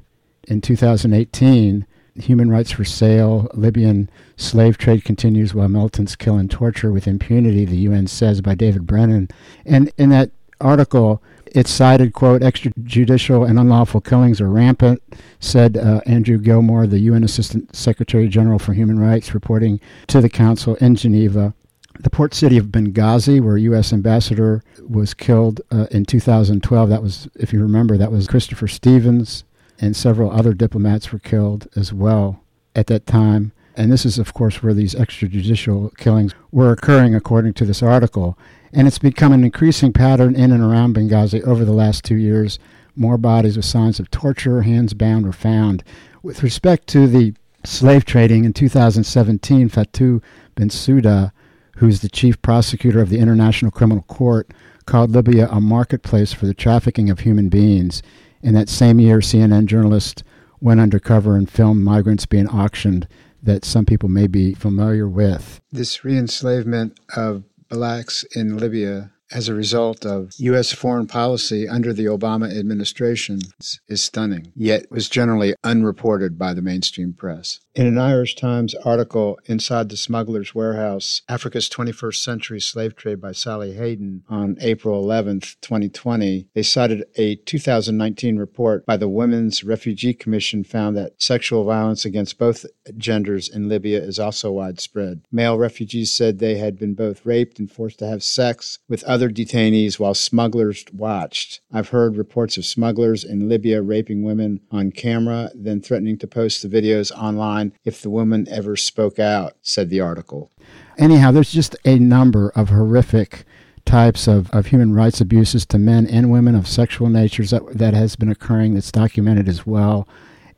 in 0.49 0.61
2018. 0.61 1.87
Human 2.17 2.51
rights 2.51 2.71
for 2.71 2.85
sale. 2.85 3.49
Libyan 3.55 4.09
slave 4.37 4.79
trade 4.79 5.05
continues 5.05 5.55
while 5.55 5.69
militants 5.69 6.15
kill 6.15 6.37
and 6.37 6.51
torture 6.51 6.93
with 6.93 7.09
impunity. 7.09 7.65
The 7.65 7.77
UN 7.79 8.07
says 8.07 8.41
by 8.41 8.55
David 8.55 8.87
Brennan, 8.87 9.29
and 9.65 9.91
in 9.97 10.11
that 10.11 10.31
article, 10.65 11.23
it 11.55 11.69
cited, 11.69 12.13
quote, 12.13 12.43
extrajudicial 12.43 13.49
and 13.49 13.59
unlawful 13.59 14.01
killings 14.01 14.41
are 14.41 14.49
rampant, 14.49 15.01
said 15.39 15.77
uh, 15.77 16.01
Andrew 16.07 16.39
Gilmour, 16.39 16.89
the 16.89 16.99
UN 17.01 17.23
Assistant 17.23 17.75
Secretary 17.77 18.27
General 18.27 18.59
for 18.59 18.73
Human 18.73 18.99
Rights, 18.99 19.35
reporting 19.35 19.79
to 20.09 20.21
the 20.21 20.29
Council 20.29 20.75
in 20.77 20.97
Geneva. 20.97 21.55
The 22.01 22.11
port 22.11 22.35
city 22.35 22.59
of 22.59 22.67
Benghazi, 22.67 23.41
where 23.41 23.57
U.S. 23.57 23.93
Ambassador 23.93 24.65
was 24.89 25.15
killed 25.15 25.61
uh, 25.71 25.87
in 25.93 26.05
2012, 26.05 26.89
that 26.89 27.03
was, 27.03 27.29
if 27.37 27.53
you 27.53 27.61
remember, 27.61 27.97
that 27.97 28.11
was 28.11 28.27
Christopher 28.27 28.67
Stevens, 28.67 29.45
and 29.81 29.95
several 29.95 30.33
other 30.33 30.55
diplomats 30.55 31.13
were 31.13 31.21
killed 31.21 31.69
as 31.77 31.93
well 31.93 32.41
at 32.75 32.89
that 32.89 33.07
time. 33.07 33.53
And 33.77 33.93
this 33.93 34.05
is, 34.05 34.19
of 34.19 34.35
course, 34.35 34.63
where 34.63 34.75
these 34.75 34.95
extrajudicial 34.95 35.97
killings 35.97 36.33
were 36.51 36.73
occurring, 36.73 37.15
according 37.15 37.55
to 37.55 37.65
this 37.65 37.83
article 37.83 38.37
and 38.75 38.89
it's 38.89 38.99
become 38.99 39.33
an 39.33 39.45
increasing 39.45 39.93
pattern 39.93 40.35
in 40.35 40.51
and 40.51 40.63
around 40.63 40.95
Benghazi 40.95 41.41
over 41.43 41.65
the 41.65 41.73
last 41.73 42.05
two 42.05 42.17
years. 42.17 42.59
More 42.97 43.17
bodies 43.17 43.57
with 43.57 43.65
signs 43.65 44.01
of 44.01 44.11
torture, 44.11 44.63
hands 44.63 44.95
bound, 44.95 45.25
were 45.25 45.33
found. 45.33 45.85
With 46.23 46.43
respect 46.43 46.89
to 46.89 47.07
the 47.07 47.35
slave 47.65 48.05
trading 48.05 48.45
in 48.45 48.53
2017, 48.53 49.69
Fatou 49.69 50.23
Bensouda, 50.57 51.31
who's 51.77 52.01
the 52.01 52.09
chief 52.09 52.41
prosecutor 52.43 53.01
of 53.01 53.11
the 53.11 53.19
International 53.19 53.71
Criminal 53.71 54.03
Court, 54.05 54.51
called 54.87 55.13
Libya 55.13 55.49
a 55.51 55.61
marketplace 55.61 56.33
for 56.33 56.47
the 56.47 56.55
trafficking 56.55 57.09
of 57.11 57.21
human 57.21 57.49
beings. 57.49 58.03
In 58.43 58.55
that 58.55 58.69
same 58.69 59.01
year, 59.01 59.19
CNN 59.19 59.67
journalists 59.67 60.23
went 60.61 60.81
undercover 60.81 61.37
and 61.37 61.49
filmed 61.49 61.83
migrants 61.83 62.27
being 62.27 62.49
auctioned 62.49 63.07
that 63.43 63.65
some 63.65 63.85
people 63.85 64.09
may 64.09 64.27
be 64.27 64.55
familiar 64.55 65.09
with. 65.09 65.61
This 65.71 66.05
re 66.05 66.17
enslavement 66.17 66.99
of 67.17 67.45
blacks 67.75 68.25
in 68.37 68.57
Libya 68.57 69.11
as 69.33 69.49
a 69.49 69.55
result 69.55 70.07
of 70.07 70.31
U.S. 70.39 70.73
foreign 70.73 71.09
policy 71.09 71.69
under 71.69 71.93
the 71.93 72.05
Obama 72.05 72.57
administration 72.57 73.41
is 73.89 74.01
stunning, 74.01 74.53
yet 74.55 74.89
was 74.91 75.09
generally 75.09 75.55
unreported 75.65 76.39
by 76.39 76.55
the 76.55 76.63
mainstream 76.63 77.13
press. 77.13 77.59
In 77.77 77.89
an 77.89 77.99
Irish 77.99 78.37
Times 78.37 78.77
article, 78.85 79.37
Inside 79.47 79.89
the 79.89 79.97
Smuggler's 79.97 80.55
Warehouse 80.55 81.23
Africa's 81.29 81.69
21st 81.69 82.23
Century 82.23 82.61
Slave 82.61 82.95
Trade 82.95 83.21
by 83.21 83.33
Sally 83.33 83.75
Hayden 83.75 84.23
on 84.29 84.57
April 84.61 85.03
11, 85.03 85.41
2020, 85.61 86.47
they 86.55 86.63
cited 86.63 87.03
a 87.17 87.35
2019 87.35 88.37
report 88.37 88.87
by 88.87 88.97
the 88.97 89.09
Women's 89.09 89.65
Refugee 89.65 90.15
Commission 90.15 90.63
found 90.63 90.97
that 90.97 91.21
sexual 91.21 91.65
violence 91.65 92.05
against 92.05 92.39
both 92.39 92.65
genders 92.97 93.49
in 93.49 93.69
Libya 93.69 94.01
is 94.01 94.21
also 94.21 94.53
widespread. 94.53 95.23
Male 95.33 95.59
refugees 95.59 96.13
said 96.13 96.39
they 96.39 96.59
had 96.59 96.79
been 96.79 96.95
both 96.95 97.27
raped 97.27 97.59
and 97.59 97.69
forced 97.69 97.99
to 97.99 98.07
have 98.07 98.23
sex 98.23 98.79
with 98.89 99.03
other 99.03 99.29
detainees 99.29 99.99
while 99.99 100.15
smugglers 100.15 100.85
watched. 100.93 101.61
I've 101.73 101.89
heard 101.89 102.17
reports 102.17 102.57
of 102.57 102.65
smugglers 102.65 103.25
in 103.25 103.49
Libya 103.49 103.83
raping 103.83 104.23
women 104.23 104.61
on 104.71 104.93
camera, 104.93 105.51
then 105.57 105.81
threatening 105.81 106.19
to 106.19 106.29
post 106.29 106.63
the 106.63 106.69
videos 106.69 107.11
online 107.11 107.64
if 107.85 108.03
the 108.03 108.11
woman 108.11 108.47
ever 108.51 108.77
spoke 108.77 109.19
out, 109.19 109.55
said 109.63 109.91
the 109.91 110.01
article. 110.01 110.51
Anyhow, 110.99 111.31
there's 111.31 111.53
just 111.53 111.77
a 111.85 111.99
number 111.99 112.51
of 112.51 112.69
horrific 112.69 113.45
types 113.85 114.27
of, 114.27 114.51
of 114.51 114.67
human 114.67 114.95
rights 114.95 115.21
abuses 115.21 115.67
to 115.67 115.79
men 115.79 116.07
and 116.07 116.31
women 116.31 116.55
of 116.55 116.67
sexual 116.67 117.09
natures 117.09 117.51
that, 117.51 117.63
that 117.79 117.95
has 117.95 118.17
been 118.17 118.31
occurring 118.31 118.75
that's 118.75 118.93
documented 118.93 119.49
as 119.49 119.67
well. 119.67 120.09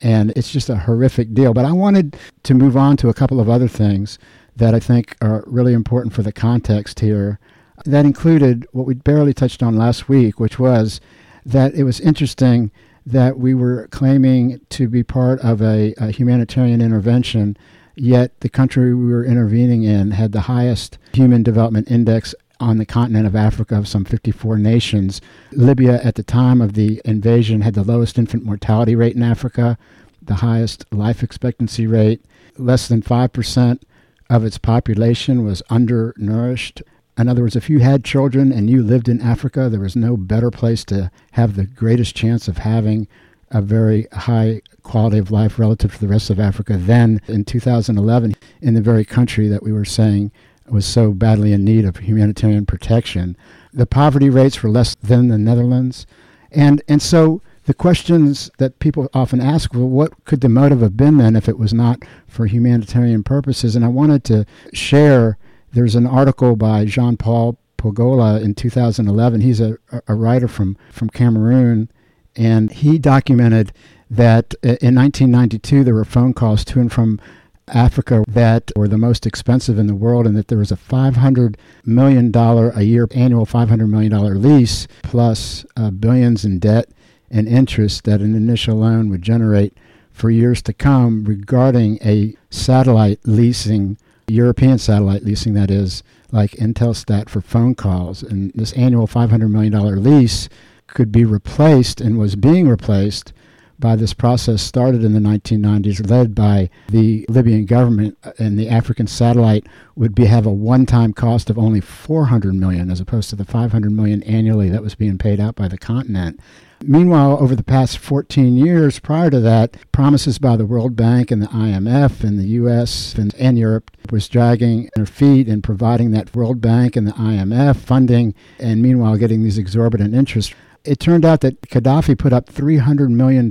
And 0.01 0.33
it's 0.37 0.53
just 0.53 0.69
a 0.69 0.77
horrific 0.77 1.35
deal. 1.35 1.55
But 1.55 1.65
I 1.65 1.73
wanted 1.73 2.17
to 2.45 2.55
move 2.55 2.77
on 2.77 2.97
to 2.99 3.09
a 3.09 3.15
couple 3.15 3.41
of 3.41 3.49
other 3.49 3.69
things 3.69 4.19
that 4.55 4.75
I 4.75 4.81
think 4.81 5.17
are 5.21 5.43
really 5.47 5.73
important 5.73 6.15
for 6.15 6.23
the 6.23 6.33
context 6.33 7.01
here. 7.01 7.39
That 7.85 8.05
included 8.05 8.67
what 8.73 8.87
we 8.87 8.95
barely 8.95 9.35
touched 9.35 9.63
on 9.63 9.77
last 9.77 10.09
week, 10.09 10.39
which 10.41 10.59
was 10.59 11.01
that 11.45 11.75
it 11.75 11.85
was 11.85 12.01
interesting 12.01 12.71
that 13.07 13.39
we 13.39 13.55
were 13.55 13.87
claiming 13.89 14.61
to 14.71 14.89
be 14.89 15.05
part 15.05 15.39
of 15.41 15.63
a, 15.63 15.95
a, 15.97 16.11
humanitarian 16.11 16.83
intervention, 16.83 17.57
yet 17.95 18.39
the 18.41 18.49
country 18.49 18.93
we 18.93 19.13
were 19.13 19.25
intervening 19.25 19.85
in 19.85 20.11
had 20.11 20.33
the 20.33 20.43
highest 20.43 20.99
human 21.13 21.45
development 21.45 21.89
index 21.89 22.35
on 22.59 22.79
the 22.79 22.87
continent 22.87 23.27
of 23.27 23.37
Africa 23.37 23.77
of 23.77 23.87
some 23.87 24.05
54 24.05 24.59
nations. 24.59 25.21
Libya, 25.53 26.01
at 26.03 26.17
the 26.17 26.23
time 26.23 26.61
of 26.61 26.73
the 26.73 27.01
invasion, 27.05 27.61
had 27.61 27.75
the 27.75 27.85
lowest 27.85 28.19
infant 28.19 28.45
mortality 28.45 28.97
rate 28.97 29.15
in 29.15 29.23
Africa, 29.23 29.79
the 30.21 30.37
highest 30.37 30.85
life 30.93 31.23
expectancy 31.23 31.87
rate. 31.87 32.25
Less 32.59 32.89
than 32.89 33.03
5% 33.03 33.83
of 34.29 34.45
its 34.45 34.59
population 34.59 35.45
was 35.45 35.63
undernourished. 35.71 36.83
In 37.19 37.29
other 37.29 37.43
words, 37.43 37.57
if 37.57 37.71
you 37.71 37.79
had 37.79 38.05
children 38.05 38.53
and 38.53 38.69
you 38.69 38.83
lived 38.83 39.09
in 39.09 39.23
Africa, 39.23 39.69
there 39.71 39.81
was 39.81 39.97
no 39.97 40.17
better 40.17 40.51
place 40.51 40.85
to 40.87 41.11
have 41.33 41.57
the 41.57 41.65
greatest 41.65 42.15
chance 42.15 42.47
of 42.47 42.59
having 42.59 43.09
a 43.51 43.63
very 43.63 44.07
high 44.13 44.61
quality 44.83 45.19
of 45.19 45.31
life 45.31 45.59
relative 45.59 45.95
to 45.95 46.01
the 46.01 46.09
rest 46.09 46.31
of 46.31 46.39
Africa 46.39 46.77
than 46.77 47.21
in 47.27 47.45
2011 47.45 48.35
in 48.61 48.75
the 48.75 48.81
very 48.81 49.05
country 49.05 49.49
that 49.49 49.63
we 49.63 49.73
were 49.73 49.85
saying 49.85 50.31
was 50.69 50.85
so 50.85 51.13
badly 51.13 51.53
in 51.53 51.65
need 51.65 51.85
of 51.85 51.97
humanitarian 51.99 52.67
protection. 52.67 53.37
The 53.73 53.87
poverty 53.87 54.29
rates 54.29 54.63
were 54.63 54.71
less 54.71 54.95
than 54.97 55.29
the 55.29 55.39
Netherlands. 55.39 56.07
And, 56.51 56.83
and 56.89 57.01
so 57.01 57.41
the 57.65 57.75
questions 57.75 58.51
that 58.59 58.79
people 58.79 59.09
often 59.15 59.41
ask 59.41 59.73
well, 59.73 59.89
what 59.89 60.25
could 60.25 60.41
the 60.41 60.49
motive 60.49 60.81
have 60.81 60.97
been 60.97 61.19
then 61.19 61.37
if 61.37 61.49
it 61.49 61.59
was 61.59 61.73
not 61.73 62.03
for 62.27 62.47
humanitarian 62.47 63.23
purposes? 63.23 63.77
And 63.77 63.85
I 63.85 63.89
wanted 63.89 64.25
to 64.25 64.45
share 64.73 65.39
there's 65.73 65.95
an 65.95 66.07
article 66.07 66.57
by 66.57 66.85
Jean 66.85 67.17
Paul 67.17 67.59
Pougala 67.79 68.43
in 68.43 68.55
2011. 68.55 69.41
He's 69.41 69.61
a, 69.61 69.79
a 70.09 70.15
writer 70.15 70.49
from, 70.49 70.77
from 70.91 71.11
Cameroon, 71.11 71.91
and 72.35 72.73
he 72.73 72.99
documented 72.99 73.73
that 74.11 74.55
in 74.63 74.95
1992 74.95 75.85
there 75.85 75.95
were 75.95 76.05
phone 76.05 76.33
calls 76.33 76.65
to 76.67 76.81
and 76.81 76.93
from 76.93 77.21
Africa 77.69 78.25
that 78.29 78.71
were 78.77 78.87
the 78.87 78.99
most 78.99 79.27
expensive 79.27 79.79
in 79.79 79.87
the 79.87 79.95
world, 79.95 80.27
and 80.27 80.37
that 80.37 80.49
there 80.49 80.59
was 80.59 80.71
a 80.71 80.77
$500 80.77 81.57
million 81.85 82.35
a 82.35 82.83
year 82.83 83.09
annual 83.13 83.47
$500 83.47 83.89
million 83.89 84.43
lease 84.43 84.87
plus 85.03 85.67
uh, 85.77 85.91
billions 85.91 86.45
in 86.45 86.59
debt 86.59 86.89
and 87.31 87.49
interest 87.49 88.05
that 88.05 88.21
an 88.21 88.35
initial 88.35 88.77
loan 88.77 89.11
would 89.11 89.23
generate 89.23 89.77
for 90.13 90.31
years 90.31 90.63
to 90.63 90.73
come 90.73 91.25
regarding 91.25 91.99
a 92.05 92.35
satellite 92.51 93.21
leasing, 93.25 93.99
European 94.29 94.79
satellite 94.79 95.25
leasing, 95.25 95.55
that 95.55 95.71
is, 95.71 96.03
like 96.33 96.53
Intelsat 96.53 97.29
for 97.29 97.41
phone 97.41 97.75
calls. 97.75 98.23
And 98.23 98.53
this 98.55 98.73
annual 98.73 99.07
$500 99.07 99.51
million 99.51 100.03
lease 100.03 100.49
could 100.87 101.13
be 101.13 101.25
replaced 101.25 102.01
and 102.01 102.19
was 102.19 102.37
being 102.37 102.69
replaced 102.69 103.33
by 103.79 103.97
this 103.97 104.15
process 104.15 104.63
started 104.63 105.05
in 105.05 105.13
the 105.13 105.21
1990s, 105.21 106.09
led 106.09 106.35
by 106.35 106.71
the 106.89 107.27
Libyan 107.29 107.67
government, 107.67 108.17
uh, 108.25 108.33
and 108.39 108.59
the 108.59 108.69
African 108.69 109.07
satellite 109.07 109.67
would 109.95 110.15
be 110.15 110.25
have 110.25 110.47
a 110.47 110.53
one-time 110.53 111.13
cost 111.13 111.51
of 111.51 111.59
only 111.59 111.81
400 111.81 112.55
million, 112.55 112.91
as 112.91 113.01
opposed 113.01 113.31
to 113.31 113.37
the 113.37 113.45
500 113.45 113.93
million 113.93 114.23
annually 114.23 114.71
that 114.71 114.83
was 114.83 114.95
being 114.95 115.19
paid 115.19 115.41
out 115.41 115.55
by 115.55 115.69
the 115.69 115.79
continent. 115.79 116.41
Meanwhile, 116.83 117.39
over 117.41 117.55
the 117.55 117.65
past 117.65 117.99
14 117.99 118.57
years 118.57 118.99
prior 118.99 119.31
to 119.31 119.41
that, 119.41 119.77
promises 119.93 120.39
by 120.39 120.57
the 120.57 120.67
World 120.67 120.95
Bank 120.95 121.31
and 121.31 121.43
the 121.43 121.47
IMF 121.47 122.23
and 122.23 122.39
the 122.39 122.49
U.S. 122.49 123.15
and, 123.15 123.35
and 123.37 123.59
Europe 123.59 123.91
was 124.11 124.29
dragging 124.29 124.91
their 124.95 125.07
feet 125.07 125.49
in 125.49 125.63
providing 125.63 126.11
that 126.11 126.35
World 126.35 126.61
Bank 126.61 126.95
and 126.95 127.07
the 127.07 127.13
IMF 127.13 127.77
funding, 127.77 128.35
and 128.59 128.83
meanwhile 128.83 129.17
getting 129.17 129.43
these 129.43 129.59
exorbitant 129.59 130.15
interest 130.15 130.55
it 130.87 131.01
turned 131.01 131.25
out 131.25 131.41
that 131.41 131.61
Gaddafi 131.63 132.19
put 132.19 132.33
up 132.33 132.47
$300 132.47 133.11
million 133.11 133.51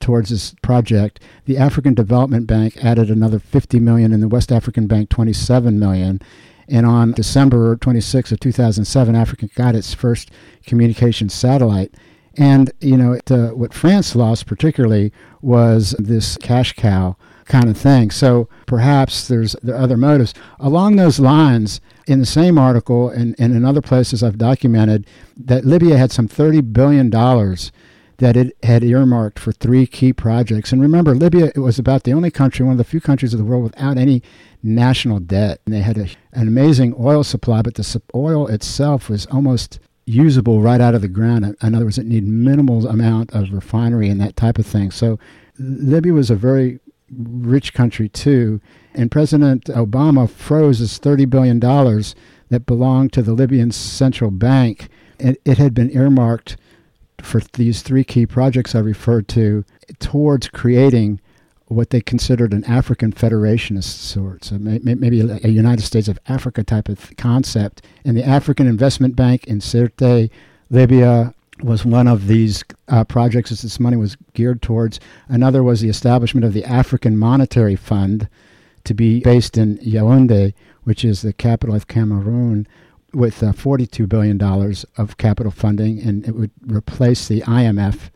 towards 0.00 0.30
this 0.30 0.54
project. 0.62 1.20
The 1.46 1.58
African 1.58 1.94
Development 1.94 2.46
Bank 2.46 2.82
added 2.82 3.10
another 3.10 3.38
50 3.38 3.80
million 3.80 4.12
and 4.12 4.22
the 4.22 4.28
West 4.28 4.52
African 4.52 4.86
Bank 4.86 5.10
27 5.10 5.78
million. 5.78 6.20
And 6.68 6.86
on 6.86 7.12
December 7.12 7.76
26 7.76 8.32
of 8.32 8.40
2007, 8.40 9.14
Africa 9.14 9.48
got 9.54 9.74
its 9.74 9.94
first 9.94 10.30
communication 10.66 11.28
satellite. 11.28 11.94
And, 12.38 12.70
you 12.80 12.96
know, 12.96 13.18
what 13.54 13.74
France 13.74 14.14
lost 14.14 14.46
particularly 14.46 15.12
was 15.42 15.94
this 15.98 16.36
cash 16.36 16.72
cow 16.74 17.16
kind 17.46 17.68
of 17.68 17.76
thing. 17.76 18.10
So 18.10 18.48
perhaps 18.66 19.26
there's 19.26 19.56
there 19.62 19.76
other 19.76 19.96
motives. 19.96 20.34
Along 20.60 20.96
those 20.96 21.18
lines, 21.18 21.80
in 22.06 22.20
the 22.20 22.26
same 22.26 22.56
article 22.56 23.08
and, 23.08 23.34
and 23.38 23.56
in 23.56 23.64
other 23.64 23.82
places 23.82 24.22
I've 24.22 24.38
documented, 24.38 25.06
that 25.36 25.64
Libya 25.64 25.98
had 25.98 26.12
some 26.12 26.28
$30 26.28 26.72
billion 26.72 27.10
that 27.10 28.36
it 28.36 28.56
had 28.62 28.82
earmarked 28.84 29.38
for 29.38 29.52
three 29.52 29.86
key 29.86 30.12
projects. 30.12 30.72
And 30.72 30.80
remember, 30.80 31.14
Libya 31.14 31.52
it 31.54 31.60
was 31.60 31.78
about 31.78 32.04
the 32.04 32.12
only 32.12 32.30
country, 32.30 32.64
one 32.64 32.72
of 32.72 32.78
the 32.78 32.84
few 32.84 33.00
countries 33.00 33.32
of 33.32 33.38
the 33.38 33.44
world 33.44 33.64
without 33.64 33.96
any 33.96 34.22
national 34.62 35.20
debt. 35.20 35.60
And 35.64 35.74
they 35.74 35.80
had 35.80 35.98
a, 35.98 36.08
an 36.32 36.48
amazing 36.48 36.94
oil 36.98 37.24
supply, 37.24 37.62
but 37.62 37.74
the 37.74 38.02
oil 38.14 38.46
itself 38.46 39.08
was 39.08 39.26
almost 39.26 39.78
usable 40.08 40.60
right 40.60 40.80
out 40.80 40.94
of 40.94 41.02
the 41.02 41.08
ground. 41.08 41.56
In 41.62 41.74
other 41.74 41.84
words, 41.84 41.98
it 41.98 42.06
needed 42.06 42.28
minimal 42.28 42.88
amount 42.88 43.32
of 43.32 43.52
refinery 43.52 44.08
and 44.08 44.20
that 44.20 44.36
type 44.36 44.58
of 44.58 44.66
thing. 44.66 44.90
So 44.90 45.18
Libya 45.58 46.12
was 46.12 46.30
a 46.30 46.34
very 46.36 46.80
rich 47.10 47.74
country 47.74 48.08
too. 48.08 48.60
And 48.94 49.10
President 49.10 49.64
Obama 49.64 50.28
froze 50.28 50.80
this 50.80 50.98
$30 50.98 51.28
billion 51.28 51.60
that 51.60 52.66
belonged 52.66 53.12
to 53.12 53.22
the 53.22 53.34
Libyan 53.34 53.70
central 53.70 54.30
bank. 54.30 54.88
It, 55.18 55.40
it 55.44 55.58
had 55.58 55.74
been 55.74 55.90
earmarked 55.90 56.56
for 57.20 57.40
these 57.54 57.82
three 57.82 58.04
key 58.04 58.26
projects 58.26 58.74
I 58.74 58.80
referred 58.80 59.28
to 59.28 59.64
towards 59.98 60.48
creating 60.48 61.20
what 61.68 61.90
they 61.90 62.00
considered 62.00 62.52
an 62.52 62.64
African 62.64 63.12
federationist 63.12 63.84
sort, 63.84 64.44
so 64.44 64.58
maybe 64.58 65.20
a 65.20 65.48
United 65.48 65.82
States 65.82 66.08
of 66.08 66.18
Africa 66.26 66.64
type 66.64 66.88
of 66.88 67.14
concept. 67.16 67.82
And 68.04 68.16
the 68.16 68.24
African 68.24 68.66
Investment 68.66 69.14
Bank 69.14 69.46
in 69.46 69.60
Sirte, 69.60 70.30
Libya, 70.70 71.34
was 71.62 71.84
one 71.84 72.06
of 72.08 72.26
these 72.26 72.64
uh, 72.88 73.04
projects 73.04 73.50
that 73.50 73.60
this 73.60 73.78
money 73.78 73.96
was 73.96 74.16
geared 74.32 74.62
towards. 74.62 74.98
Another 75.28 75.62
was 75.62 75.80
the 75.80 75.88
establishment 75.88 76.44
of 76.44 76.54
the 76.54 76.64
African 76.64 77.18
Monetary 77.18 77.76
Fund 77.76 78.28
to 78.84 78.94
be 78.94 79.20
based 79.20 79.58
in 79.58 79.76
Yaoundé, 79.78 80.54
which 80.84 81.04
is 81.04 81.20
the 81.20 81.32
capital 81.32 81.74
of 81.74 81.88
Cameroon, 81.88 82.66
with 83.12 83.42
uh, 83.42 83.52
$42 83.52 84.08
billion 84.08 84.40
of 84.96 85.18
capital 85.18 85.52
funding, 85.52 86.00
and 86.00 86.26
it 86.26 86.34
would 86.34 86.50
replace 86.66 87.28
the 87.28 87.42
IMF 87.42 88.10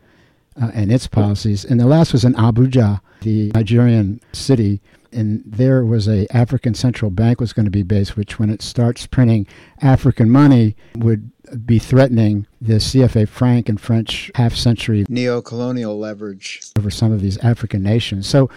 uh, 0.61 0.71
and 0.73 0.91
its 0.91 1.07
policies. 1.07 1.65
And 1.65 1.79
the 1.79 1.85
last 1.85 2.13
was 2.13 2.25
in 2.25 2.33
Abuja, 2.33 3.01
the 3.21 3.51
Nigerian 3.53 4.19
city, 4.33 4.81
and 5.11 5.43
there 5.45 5.85
was 5.85 6.07
a 6.07 6.27
African 6.35 6.73
central 6.73 7.11
bank 7.11 7.39
was 7.39 7.53
going 7.53 7.65
to 7.65 7.71
be 7.71 7.83
based, 7.83 8.17
which 8.17 8.39
when 8.39 8.49
it 8.49 8.61
starts 8.61 9.05
printing 9.05 9.47
African 9.81 10.29
money 10.29 10.75
would 10.95 11.29
be 11.65 11.77
threatening 11.77 12.47
the 12.59 12.75
CFA 12.75 13.27
franc 13.27 13.69
and 13.69 13.79
French 13.79 14.31
half 14.35 14.55
century 14.55 15.05
neo-colonial 15.09 15.97
leverage 15.97 16.61
over 16.79 16.89
some 16.89 17.11
of 17.11 17.21
these 17.21 17.37
African 17.39 17.83
nations. 17.83 18.27
So 18.27 18.49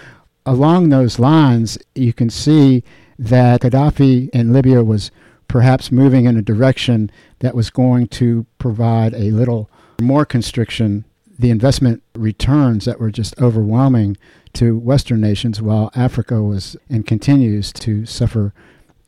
along 0.47 0.88
those 0.88 1.19
lines, 1.19 1.76
you 1.95 2.12
can 2.12 2.31
see 2.31 2.85
that 3.19 3.62
Gaddafi 3.62 4.31
in 4.31 4.53
Libya 4.53 4.83
was 4.83 5.11
perhaps 5.49 5.93
moving 5.93 6.25
in 6.25 6.37
a 6.37 6.43
direction 6.43 7.11
that 7.41 7.55
was 7.55 7.71
going 7.71 8.09
to 8.09 8.47
provide 8.59 9.15
a 9.15 9.31
little 9.31 9.71
more 10.00 10.25
constriction 10.25 11.05
the 11.38 11.50
investment 11.50 12.02
returns 12.14 12.85
that 12.85 13.00
were 13.00 13.11
just 13.11 13.38
overwhelming 13.40 14.16
to 14.55 14.78
Western 14.78 15.21
nations, 15.21 15.61
while 15.61 15.90
Africa 15.95 16.43
was 16.43 16.76
and 16.88 17.07
continues 17.07 17.73
to 17.75 18.07
suffer 18.07 18.52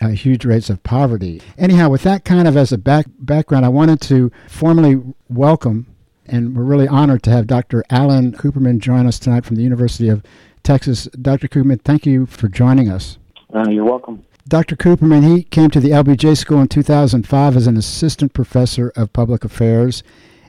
uh, 0.00 0.08
huge 0.08 0.44
rates 0.44 0.70
of 0.70 0.82
poverty. 0.82 1.40
Anyhow, 1.56 1.88
with 1.88 2.02
that 2.02 2.25
kind 2.25 2.47
of 2.47 2.56
as 2.56 2.73
a 2.73 2.78
back, 2.78 3.06
background, 3.18 3.64
I 3.64 3.70
wanted 3.70 4.00
to 4.02 4.30
formally 4.49 5.02
welcome, 5.28 5.87
and 6.26 6.56
we're 6.56 6.62
really 6.64 6.88
honored 6.88 7.23
to 7.25 7.30
have 7.30 7.47
Dr. 7.47 7.82
Alan 7.90 8.32
Kuperman 8.32 8.78
join 8.78 9.06
us 9.06 9.18
tonight 9.18 9.44
from 9.44 9.56
the 9.56 9.62
University 9.62 10.08
of 10.08 10.23
Texas. 10.62 11.04
Dr. 11.20 11.49
Kuperman, 11.49 11.80
thank 11.82 12.06
you 12.06 12.26
for 12.26 12.49
joining 12.49 12.90
us. 12.90 13.18
Uh, 13.54 13.68
you're 13.70 13.85
welcome. 13.85 14.25
Dr. 14.47 14.76
Kuperman, 14.76 15.26
he 15.26 15.42
came 15.42 15.70
to 15.70 15.80
the 15.80 15.90
LBJ 15.90 16.37
School 16.37 16.61
in 16.61 16.68
2005 16.68 17.56
as 17.56 17.66
an 17.66 17.76
assistant 17.76 18.32
professor 18.32 18.92
of 18.97 19.12
public 19.12 19.44
affairs. 19.44 20.02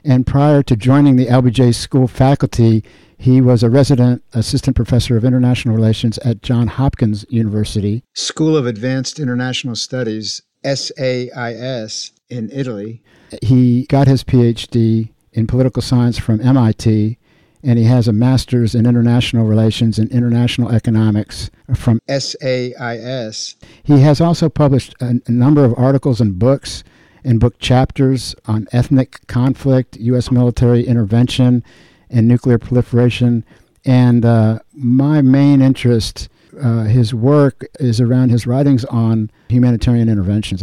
And 0.04 0.26
prior 0.26 0.62
to 0.62 0.76
joining 0.76 1.16
the 1.16 1.26
LBJ 1.26 1.74
School 1.74 2.08
faculty, 2.08 2.84
he 3.18 3.40
was 3.40 3.62
a 3.62 3.70
resident 3.70 4.22
assistant 4.32 4.76
professor 4.76 5.16
of 5.16 5.24
international 5.24 5.74
relations 5.74 6.16
at 6.18 6.42
Johns 6.42 6.72
Hopkins 6.72 7.26
University, 7.28 8.02
School 8.14 8.56
of 8.56 8.66
Advanced 8.66 9.20
International 9.20 9.76
Studies, 9.76 10.42
SAIS, 10.64 12.12
in 12.30 12.50
Italy. 12.50 13.02
He 13.42 13.86
got 13.86 14.08
his 14.08 14.24
PhD 14.24 15.10
in 15.32 15.46
political 15.46 15.82
science 15.82 16.18
from 16.18 16.40
MIT, 16.40 17.18
and 17.62 17.78
he 17.78 17.84
has 17.84 18.08
a 18.08 18.12
master's 18.12 18.74
in 18.74 18.86
international 18.86 19.46
relations 19.46 19.98
and 19.98 20.10
international 20.10 20.70
economics 20.70 21.50
from 21.74 22.00
SAIS. 22.08 23.56
He 23.82 24.00
has 24.00 24.20
also 24.20 24.48
published 24.48 24.94
a, 25.00 25.20
a 25.26 25.30
number 25.30 25.64
of 25.64 25.74
articles 25.76 26.20
and 26.20 26.38
books 26.38 26.82
and 27.24 27.40
book 27.40 27.58
chapters 27.58 28.34
on 28.46 28.66
ethnic 28.72 29.26
conflict, 29.26 29.96
U.S. 29.98 30.30
military 30.30 30.86
intervention, 30.86 31.62
and 32.08 32.26
nuclear 32.26 32.58
proliferation. 32.58 33.44
And 33.84 34.24
uh, 34.24 34.60
my 34.72 35.22
main 35.22 35.62
interest, 35.62 36.28
uh, 36.62 36.84
his 36.84 37.14
work, 37.14 37.64
is 37.78 38.00
around 38.00 38.30
his 38.30 38.46
writings 38.46 38.84
on 38.86 39.30
humanitarian 39.48 40.08
interventions. 40.08 40.62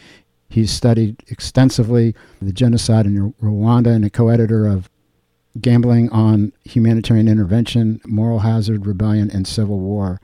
He's 0.49 0.71
studied 0.71 1.23
extensively 1.27 2.15
the 2.41 2.53
genocide 2.53 3.05
in 3.05 3.33
Rwanda 3.41 3.95
and 3.95 4.05
a 4.05 4.09
co 4.09 4.29
editor 4.29 4.67
of 4.67 4.89
Gambling 5.59 6.09
on 6.11 6.53
Humanitarian 6.65 7.27
Intervention, 7.27 7.99
Moral 8.05 8.39
Hazard, 8.39 8.85
Rebellion, 8.85 9.31
and 9.31 9.47
Civil 9.47 9.79
War. 9.79 10.21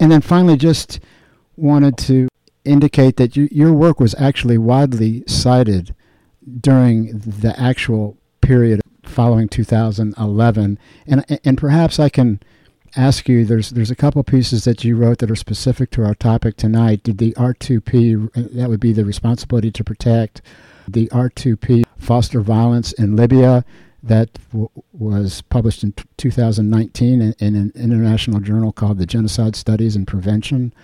And 0.00 0.10
then 0.10 0.20
finally, 0.20 0.56
just 0.56 1.00
wanted 1.56 1.96
to 1.98 2.28
indicate 2.64 3.16
that 3.16 3.36
you, 3.36 3.48
your 3.50 3.72
work 3.72 4.00
was 4.00 4.14
actually 4.18 4.58
widely 4.58 5.24
cited 5.26 5.94
during 6.60 7.18
the 7.18 7.54
actual 7.58 8.16
period 8.40 8.80
following 9.04 9.48
2011. 9.48 10.78
And, 11.06 11.40
and 11.44 11.58
perhaps 11.58 11.98
I 11.98 12.08
can 12.08 12.40
ask 12.96 13.28
you 13.28 13.44
there's 13.44 13.70
there's 13.70 13.90
a 13.90 13.96
couple 13.96 14.22
pieces 14.22 14.64
that 14.64 14.84
you 14.84 14.96
wrote 14.96 15.18
that 15.18 15.30
are 15.30 15.36
specific 15.36 15.90
to 15.92 16.04
our 16.04 16.14
topic 16.14 16.56
tonight. 16.56 17.02
Did 17.02 17.18
the 17.18 17.32
R2P 17.32 18.52
that 18.54 18.68
would 18.68 18.80
be 18.80 18.92
the 18.92 19.04
responsibility 19.04 19.70
to 19.70 19.84
protect 19.84 20.42
the 20.86 21.08
R2P 21.08 21.84
foster 21.96 22.40
violence 22.40 22.92
in 22.92 23.16
Libya 23.16 23.64
that 24.02 24.30
w- 24.50 24.68
was 24.92 25.42
published 25.42 25.84
in 25.84 25.92
t- 25.92 26.04
2019 26.16 27.22
in, 27.22 27.34
in, 27.38 27.54
an 27.54 27.72
international 27.76 28.40
journal 28.40 28.72
called 28.72 28.98
the 28.98 29.06
Genocide 29.06 29.54
Studies 29.54 29.94
and 29.94 30.06
Prevention. 30.06 30.74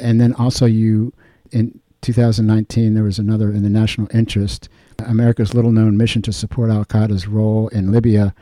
And 0.00 0.20
then 0.20 0.34
also 0.34 0.66
you 0.66 1.12
in 1.50 1.80
2019 2.02 2.94
there 2.94 3.04
was 3.04 3.18
another 3.18 3.50
in 3.50 3.62
the 3.62 3.70
national 3.70 4.08
interest 4.12 4.68
America's 5.06 5.54
little 5.54 5.72
known 5.72 5.96
mission 5.96 6.22
to 6.22 6.32
support 6.32 6.70
Al 6.70 6.84
Qaeda's 6.84 7.26
role 7.26 7.68
in 7.68 7.92
Libya. 7.92 8.34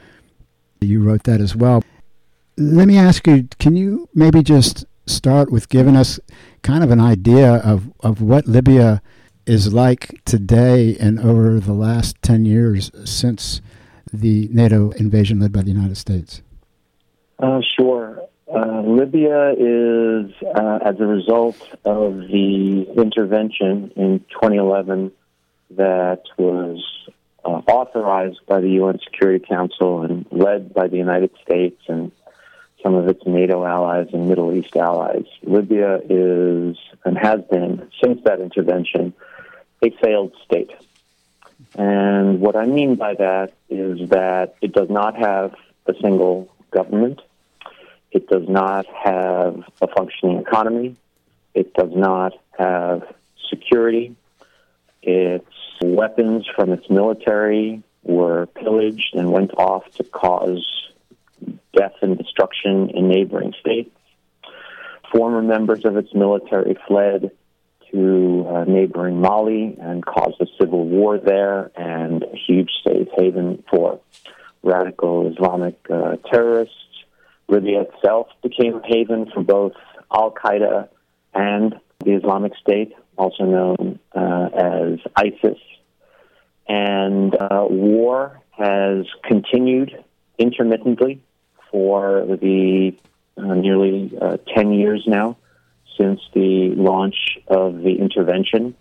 You 0.81 1.03
wrote 1.03 1.25
that 1.25 1.41
as 1.41 1.57
well. 1.57 1.83
Let 2.57 2.87
me 2.87 2.99
ask 2.99 3.27
you 3.27 3.49
can 3.59 3.77
you 3.77 4.09
maybe 4.15 4.43
just 4.43 4.85
start 5.07 5.51
with 5.51 5.69
giving 5.69 5.97
us 5.97 6.21
kind 6.63 6.85
of 6.85 6.91
an 6.91 7.01
idea 7.01 7.57
of, 7.57 7.93
of 8.01 8.21
what 8.21 8.47
Libya 8.47 9.03
is 9.47 9.73
like 9.73 10.21
today 10.25 10.97
and 11.01 11.19
over 11.19 11.59
the 11.59 11.73
last 11.73 12.21
10 12.23 12.45
years 12.45 12.91
since 13.05 13.61
the 14.13 14.49
NATO 14.53 14.91
invasion 14.93 15.41
led 15.41 15.53
by 15.53 15.63
the 15.63 15.71
United 15.71 15.97
States? 15.97 16.43
Uh, 17.39 17.61
sure. 17.77 18.10
Uh, 18.53 18.83
Libya 18.83 19.53
is, 19.57 20.33
uh, 20.43 20.79
as 20.85 20.99
a 20.99 21.07
result 21.07 21.57
of 21.85 22.17
the 22.17 22.85
intervention 22.97 23.93
in 23.95 24.19
2011 24.31 25.13
that 25.77 26.23
was 26.37 26.83
uh, 27.45 27.49
authorized 27.49 28.41
by 28.49 28.61
the 28.61 28.71
UN 28.71 28.99
Security 29.05 29.45
Council 29.47 30.03
and 30.03 30.27
led 30.33 30.75
by 30.75 30.89
the 30.89 30.97
United 30.97 31.31
States 31.45 31.81
and 31.87 32.11
some 32.83 32.95
of 32.95 33.07
its 33.09 33.25
NATO 33.25 33.65
allies 33.65 34.09
and 34.13 34.29
Middle 34.29 34.53
East 34.53 34.75
allies. 34.75 35.27
Libya 35.45 36.01
is 36.09 36.77
and 37.05 37.17
has 37.17 37.43
been, 37.51 37.89
since 38.03 38.21
that 38.25 38.41
intervention, 38.41 39.13
a 39.81 39.91
failed 40.03 40.33
state. 40.45 40.73
And 41.77 42.41
what 42.41 42.57
I 42.57 42.67
mean 42.67 42.97
by 42.97 43.15
that 43.15 43.53
is 43.69 44.09
that 44.09 44.57
it 44.61 44.73
does 44.73 44.91
not 44.91 45.15
have 45.17 45.55
a 45.87 45.95
single 46.03 46.53
government. 46.73 47.21
It 48.13 48.29
does 48.29 48.49
not 48.49 48.87
have 48.87 49.63
a 49.81 49.87
functioning 49.87 50.39
economy. 50.39 50.97
It 51.55 51.75
does 51.75 51.93
not 51.95 52.33
have 52.59 53.03
security. 53.49 54.17
Its 55.03 55.47
weapons 55.83 56.47
from 56.55 56.73
its 56.73 56.89
military 56.91 57.83
were 58.03 58.47
pillaged 58.47 59.15
and 59.15 59.31
went 59.31 59.53
off 59.55 59.85
to 59.97 60.05
cause 60.05 60.67
death 61.77 61.95
and 62.03 62.19
destruction 62.19 62.91
in 62.91 63.09
neighboring 63.09 63.55
states. 63.61 63.91
Former 65.13 65.43
members 65.43 65.85
of 65.85 65.97
its 65.97 66.13
military 66.15 66.77
fled 66.87 67.31
to 67.91 68.47
uh, 68.49 68.65
neighboring 68.65 69.21
Mali 69.21 69.77
and 69.81 70.05
caused 70.05 70.41
a 70.41 70.47
civil 70.59 70.87
war 70.87 71.19
there 71.19 71.71
and 71.77 72.23
a 72.23 72.37
huge 72.37 72.71
safe 72.87 73.09
haven 73.17 73.65
for 73.69 74.01
radical 74.63 75.33
Islamic 75.33 75.79
uh, 75.91 76.17
terrorists. 76.31 76.75
Libya 77.51 77.83
itself 77.83 78.29
became 78.43 78.77
a 78.77 78.87
haven 78.87 79.31
for 79.33 79.43
both 79.43 79.73
Al 80.13 80.31
Qaeda 80.31 80.89
and 81.35 81.75
the 82.05 82.13
Islamic 82.13 82.53
State, 82.57 82.95
also 83.17 83.45
known 83.45 83.99
uh, 84.15 84.49
as 84.55 84.99
ISIS. 85.17 85.59
And 86.69 87.35
uh, 87.35 87.67
war 87.69 88.41
has 88.53 89.07
continued 89.25 90.05
intermittently 90.39 91.21
for 91.71 92.25
the 92.27 92.95
uh, 93.37 93.55
nearly 93.55 94.13
uh, 94.21 94.37
10 94.55 94.73
years 94.73 95.05
now 95.07 95.37
since 95.99 96.21
the 96.35 96.75
launch 96.77 97.39
of 97.49 97.83
the 97.83 97.97
intervention. 97.99 98.75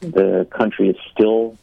The 0.00 0.46
country 0.50 0.90
is 0.90 0.96
still 1.12 1.56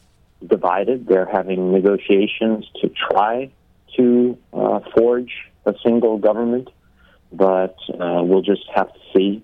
divided. 0.46 1.06
They're 1.06 1.26
having 1.30 1.72
negotiations 1.72 2.66
to 2.80 2.88
try 2.88 3.50
to 3.96 4.38
uh, 4.52 4.80
forge 4.94 5.32
a 5.66 5.74
single 5.84 6.18
government, 6.18 6.70
but 7.32 7.76
uh, 7.92 8.22
we'll 8.22 8.42
just 8.42 8.64
have 8.74 8.92
to 8.92 9.00
see. 9.14 9.42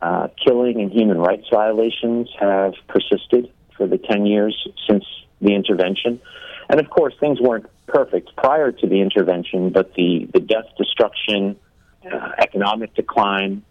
Uh, 0.00 0.28
killing 0.44 0.80
and 0.80 0.92
human 0.92 1.18
rights 1.18 1.46
violations 1.50 2.28
have 2.38 2.74
persisted 2.86 3.52
for 3.76 3.86
the 3.86 3.98
10 3.98 4.26
years 4.26 4.68
since 4.88 5.04
the 5.40 5.54
intervention. 5.54 6.20
And 6.68 6.80
of 6.80 6.90
course, 6.90 7.14
things 7.18 7.40
weren't 7.40 7.66
perfect 7.86 8.36
prior 8.36 8.70
to 8.70 8.86
the 8.86 9.00
intervention, 9.00 9.70
but 9.70 9.94
the, 9.94 10.28
the 10.32 10.40
death, 10.40 10.66
destruction, 10.76 11.56
uh, 12.10 12.32
economic 12.38 12.94
decline, 12.94 13.62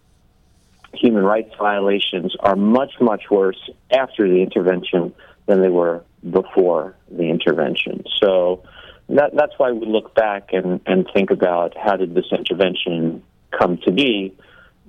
human 0.92 1.24
rights 1.24 1.54
violations 1.58 2.34
are 2.40 2.56
much, 2.56 2.92
much 3.00 3.24
worse 3.30 3.70
after 3.90 4.28
the 4.28 4.42
intervention 4.42 5.14
than 5.46 5.62
they 5.62 5.68
were 5.68 6.02
before 6.28 6.94
the 7.10 7.24
intervention. 7.24 8.04
So 8.20 8.62
that, 9.08 9.34
that's 9.34 9.52
why 9.56 9.72
we 9.72 9.86
look 9.86 10.14
back 10.14 10.50
and, 10.52 10.80
and 10.86 11.08
think 11.12 11.30
about 11.30 11.76
how 11.76 11.96
did 11.96 12.14
this 12.14 12.26
intervention 12.30 13.22
come 13.58 13.78
to 13.84 13.92
be. 13.92 14.34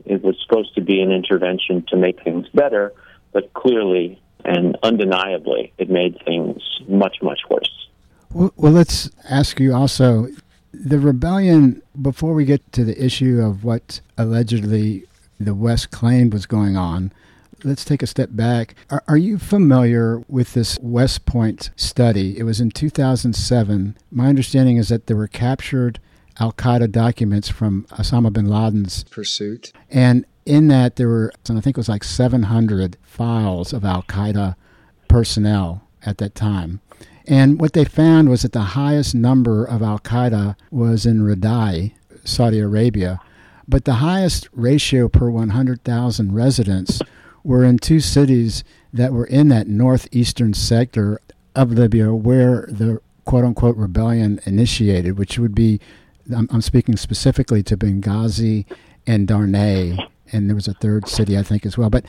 It 0.06 0.24
was 0.24 0.36
supposed 0.42 0.76
to 0.76 0.82
be 0.82 1.02
an 1.02 1.12
intervention 1.12 1.86
to 1.90 1.98
make 1.98 2.24
things 2.24 2.48
better, 2.54 2.94
but 3.32 3.54
clearly 3.54 4.22
and 4.46 4.78
undeniably, 4.84 5.74
it 5.78 5.90
made 5.90 6.22
things 6.26 6.62
much, 6.88 7.18
much 7.22 7.42
worse. 7.50 7.88
Well, 8.34 8.54
well, 8.56 8.72
let's 8.72 9.10
ask 9.30 9.60
you 9.60 9.74
also 9.74 10.28
the 10.74 11.00
rebellion, 11.00 11.82
before 12.02 12.34
we 12.34 12.46
get 12.46 12.72
to 12.74 12.84
the 12.84 13.04
issue 13.04 13.42
of 13.42 13.64
what 13.64 14.02
allegedly 14.18 15.04
the 15.40 15.54
West 15.54 15.92
claimed 15.92 16.34
was 16.34 16.46
going 16.46 16.78
on, 16.78 17.12
let's 17.64 17.86
take 17.86 18.04
a 18.04 18.08
step 18.08 18.30
back. 18.32 18.76
Are, 18.90 19.04
are, 19.08 19.18
you 19.18 19.38
familiar 19.38 20.22
with 20.28 20.54
this 20.54 20.78
West 20.82 21.26
Point 21.26 21.72
study? 21.76 22.38
It 22.38 22.44
was 22.44 22.60
in 22.60 22.72
2007. 22.72 23.98
My 24.12 24.28
understanding 24.28 24.78
is 24.78 24.90
that 24.90 25.08
there 25.08 25.18
were 25.18 25.28
captured 25.28 26.00
Al 26.40 26.54
Qaeda 26.54 26.92
documents 26.92 27.50
from 27.50 27.86
Osama 27.92 28.32
bin 28.32 28.48
Laden's 28.48 29.04
pursuit. 29.06 29.74
And 29.90 30.26
in 30.46 30.68
that, 30.70 30.96
there 30.96 31.08
were, 31.08 31.32
and 31.48 31.58
I 31.58 31.62
think 31.62 31.78
it 31.78 31.80
was 31.80 31.90
like 31.90 32.04
700 32.04 32.98
files 33.04 33.74
of 33.74 33.84
Al 33.84 34.04
Qaeda 34.04 34.56
personnel 35.08 35.84
at 36.06 36.18
that 36.20 36.36
time. 36.36 36.82
And 37.28 37.60
what 37.60 37.74
they 37.74 37.86
found 37.86 38.30
was 38.30 38.42
that 38.42 38.54
the 38.54 38.62
highest 38.62 39.14
number 39.14 39.64
of 39.64 39.84
Al 39.84 40.00
Qaeda 40.00 40.56
was 40.72 41.06
in 41.06 41.22
Riyadh, 41.22 41.94
Saudi 42.24 42.60
Arabia, 42.60 43.20
but 43.68 43.86
the 43.86 43.96
highest 43.96 44.50
ratio 44.52 45.08
per 45.08 45.30
100,000 45.30 46.34
residents 46.34 47.02
were 47.44 47.64
in 47.64 47.78
two 47.78 48.00
cities 48.00 48.64
that 48.94 49.14
were 49.14 49.26
in 49.26 49.50
that 49.50 49.68
northeastern 49.68 50.54
sector 50.54 51.20
of 51.56 51.72
Libya 51.72 52.14
where 52.14 52.68
the 52.70 53.02
quote 53.26 53.46
unquote 53.46 53.78
rebellion 53.78 54.40
initiated, 54.46 55.18
which 55.18 55.38
would 55.38 55.54
be, 55.54 55.80
I'm, 56.36 56.48
I'm 56.52 56.62
speaking 56.62 56.98
specifically 56.98 57.62
to 57.64 57.78
Benghazi 57.78 58.66
and 59.06 59.28
Darnay, 59.28 59.98
and 60.32 60.50
there 60.50 60.56
was 60.56 60.68
a 60.68 60.74
third 60.74 61.08
city, 61.08 61.38
I 61.38 61.44
think, 61.44 61.66
as 61.66 61.78
well. 61.78 61.90
But 61.90 62.06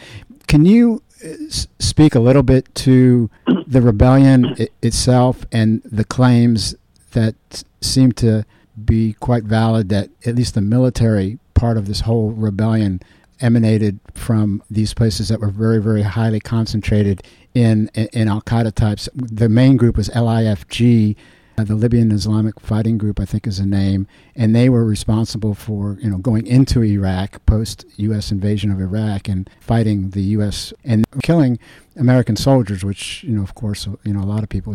can 0.46 0.64
you 0.64 1.02
uh, 1.24 1.34
speak 1.78 2.14
a 2.14 2.20
little 2.20 2.42
bit 2.42 2.74
to 2.76 3.30
the 3.66 3.80
rebellion 3.80 4.56
itself 4.82 5.44
and 5.52 5.82
the 5.84 6.04
claims 6.04 6.74
that 7.12 7.34
seem 7.80 8.12
to 8.12 8.44
be 8.84 9.14
quite 9.14 9.44
valid 9.44 9.88
that 9.90 10.10
at 10.24 10.34
least 10.34 10.54
the 10.54 10.60
military 10.60 11.38
part 11.54 11.76
of 11.76 11.86
this 11.86 12.00
whole 12.00 12.30
rebellion 12.30 13.00
emanated 13.40 14.00
from 14.14 14.62
these 14.70 14.94
places 14.94 15.28
that 15.28 15.40
were 15.40 15.50
very, 15.50 15.80
very 15.80 16.02
highly 16.02 16.40
concentrated 16.40 17.22
in 17.54 17.88
in, 17.94 18.28
Al 18.28 18.42
Qaeda 18.42 18.74
types. 18.74 19.08
The 19.14 19.48
main 19.48 19.76
group 19.76 19.96
was 19.96 20.08
LIFG, 20.10 21.16
uh, 21.58 21.64
the 21.64 21.74
Libyan 21.74 22.12
Islamic 22.12 22.60
Fighting 22.60 22.96
Group, 22.96 23.18
I 23.18 23.24
think 23.24 23.46
is 23.46 23.58
the 23.58 23.66
name, 23.66 24.06
and 24.36 24.54
they 24.54 24.68
were 24.68 24.84
responsible 24.84 25.54
for 25.54 25.98
you 26.00 26.08
know 26.08 26.18
going 26.18 26.46
into 26.46 26.82
Iraq 26.82 27.44
post 27.46 27.84
U.S. 27.96 28.30
invasion 28.30 28.70
of 28.70 28.80
Iraq 28.80 29.28
and 29.28 29.48
fighting 29.60 30.10
the 30.10 30.22
U.S. 30.36 30.72
and 30.84 31.04
killing 31.22 31.58
American 31.96 32.36
soldiers, 32.36 32.84
which 32.84 33.24
you 33.24 33.32
know 33.32 33.42
of 33.42 33.54
course 33.54 33.86
you 34.04 34.12
know 34.12 34.20
a 34.20 34.30
lot 34.30 34.42
of 34.42 34.48
people 34.48 34.74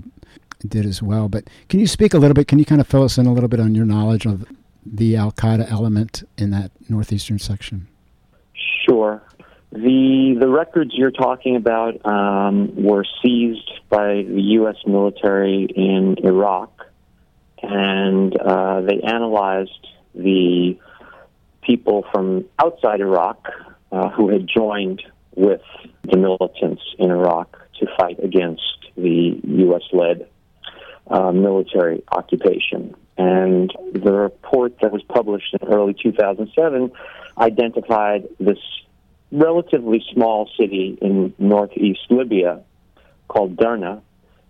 did 0.68 0.86
as 0.86 1.02
well. 1.02 1.30
But 1.30 1.50
can 1.70 1.80
you 1.80 1.88
speak 1.88 2.14
a 2.14 2.18
little 2.18 2.34
bit? 2.34 2.48
Can 2.48 2.60
you 2.60 2.66
kind 2.66 2.82
of 2.82 2.88
fill 2.88 3.04
us 3.04 3.18
in 3.18 3.26
a 3.26 3.34
little 3.34 3.50
bit 3.50 3.60
on 3.60 3.76
your 3.76 3.86
knowledge 3.86 4.26
of 4.26 4.46
the 4.86 5.16
Al 5.16 5.32
Qaeda 5.32 5.70
element 5.72 6.24
in 6.38 6.52
that 6.52 6.72
northeastern 6.90 7.40
section? 7.40 7.88
Sure. 8.88 9.22
The 9.72 10.38
the 10.40 10.48
records 10.48 10.92
you're 10.94 11.12
talking 11.12 11.56
about 11.56 12.06
um, 12.06 12.82
were 12.82 13.06
seized 13.22 13.72
by 13.90 14.24
the 14.24 14.42
U.S. 14.60 14.78
military 14.86 15.66
in 15.66 16.16
Iraq, 16.24 16.72
and 17.62 18.36
uh, 18.40 18.82
they 18.82 19.02
analyzed 19.02 19.88
the 20.14 20.78
people 21.62 22.06
from 22.12 22.46
outside 22.60 23.02
Iraq 23.02 23.48
uh, 23.92 24.10
who 24.12 24.30
had 24.30 24.48
joined 24.48 25.02
with 25.36 25.62
the 26.04 26.18
militants 26.18 26.84
in 26.98 27.12
Iraq 27.12 27.58
to 27.80 27.88
fight 27.98 28.24
against 28.24 28.62
the 28.96 29.40
U.S. 29.44 29.84
led 29.92 30.28
uh, 31.08 31.32
military 31.32 32.04
occupation. 32.12 32.96
And 33.18 33.72
the 33.94 34.12
report 34.12 34.78
that 34.82 34.92
was 34.92 35.02
published 35.04 35.54
in 35.60 35.68
early 35.68 35.96
2007 36.02 36.92
identified 37.38 38.28
this 38.40 38.60
relatively 39.32 40.04
small 40.14 40.50
city 40.60 40.98
in 41.02 41.34
northeast 41.38 42.02
Libya 42.10 42.62
called 43.28 43.58
Derna 43.58 44.02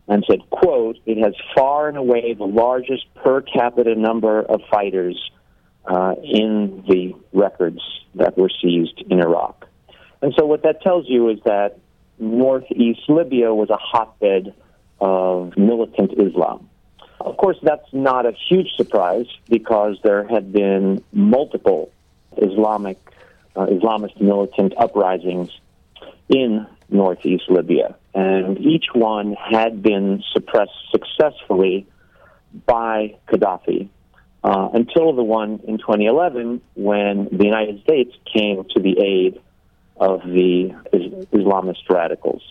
and 0.08 0.24
said, 0.30 0.48
quote, 0.50 0.98
it 1.06 1.18
has 1.18 1.34
far 1.56 1.88
and 1.88 1.98
away 1.98 2.34
the 2.34 2.46
largest 2.46 3.06
per 3.16 3.42
capita 3.42 3.96
number 3.96 4.42
of 4.42 4.62
fighters 4.70 5.32
uh, 5.88 6.14
in 6.24 6.84
the 6.88 7.14
records 7.34 7.80
that 8.16 8.38
were 8.38 8.50
seized 8.62 9.04
in 9.10 9.20
Iraq. 9.20 9.68
And 10.22 10.34
so 10.38 10.46
what 10.46 10.64
that 10.64 10.82
tells 10.82 11.06
you 11.08 11.30
is 11.30 11.40
that 11.46 11.80
northeast 12.20 13.02
Libya 13.08 13.54
was 13.54 13.70
a 13.70 13.78
hotbed 13.78 14.54
of 15.00 15.58
militant 15.58 16.14
Islam. 16.14 16.70
Of 17.20 17.38
course, 17.38 17.58
that's 17.64 17.88
not 17.92 18.26
a 18.26 18.34
huge 18.50 18.70
surprise 18.76 19.26
because 19.50 19.98
there 20.04 20.28
had 20.28 20.52
been 20.52 21.04
multiple 21.12 21.92
Islamic 22.38 22.98
uh, 23.56 23.68
Islamist 23.68 24.20
militant 24.20 24.74
uprisings 24.78 25.50
in 26.30 26.68
northeast 26.90 27.46
Libya, 27.50 27.96
and 28.14 28.60
each 28.60 28.86
one 28.94 29.34
had 29.34 29.82
been 29.82 30.24
suppressed 30.34 30.72
successfully 30.92 31.88
by 32.66 33.16
Gaddafi 33.28 33.90
uh, 34.44 34.70
until 34.74 35.14
the 35.14 35.24
one 35.24 35.60
in 35.68 35.78
2011 35.78 36.62
when 36.76 37.28
the 37.32 37.46
United 37.46 37.82
States 37.82 38.16
came 38.32 38.64
to 38.76 38.80
the 38.80 39.00
aid 39.00 39.42
of 39.98 40.22
the 40.22 40.76
Islamist 41.34 41.90
radicals. 41.90 42.44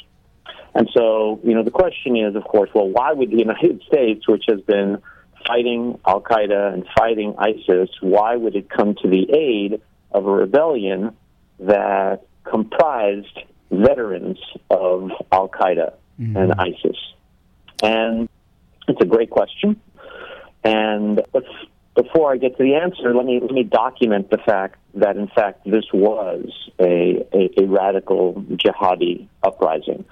And 0.75 0.91
so, 0.93 1.41
you 1.45 1.55
know, 1.55 1.63
the 1.63 1.71
question 1.71 2.17
is, 2.17 2.35
of 2.35 2.45
course, 2.45 2.71
well, 2.75 2.89
why 2.89 3.13
would 3.13 3.31
the 3.31 3.37
United 3.49 3.83
States, 3.87 4.27
which 4.27 4.45
has 4.49 4.61
been 4.63 5.01
fighting 5.47 5.99
Al 6.07 6.21
Qaeda 6.21 6.75
and 6.75 6.85
fighting 6.97 7.35
ISIS, 7.39 7.91
why 8.01 8.37
would 8.37 8.57
it 8.57 8.69
come 8.71 8.95
to 9.03 9.09
the 9.09 9.31
aid 9.33 9.81
of 10.13 10.27
a 10.27 10.31
rebellion 10.31 11.17
that 11.61 12.27
comprised 12.45 13.39
veterans 13.71 14.39
of 14.71 15.11
Al 15.33 15.49
Qaeda 15.49 15.95
mm-hmm. 16.21 16.37
and 16.37 16.53
ISIS? 16.53 16.97
And 17.83 18.29
it's 18.89 19.01
a 19.01 19.07
great 19.07 19.31
question. 19.31 19.81
And 20.63 21.21
before 21.95 22.33
I 22.33 22.37
get 22.37 22.57
to 22.57 22.63
the 22.63 22.75
answer, 22.75 23.15
let 23.15 23.25
me 23.25 23.39
let 23.41 23.53
me 23.53 23.63
document 23.63 24.31
the 24.31 24.39
fact 24.39 24.79
that 24.95 25.17
in 25.17 25.29
fact 25.29 25.65
this 25.65 25.85
was 25.93 26.47
a 26.81 27.25
a, 27.33 27.63
a 27.63 27.67
radical 27.67 28.35
jihadi 28.51 29.29
uprising. 29.43 30.05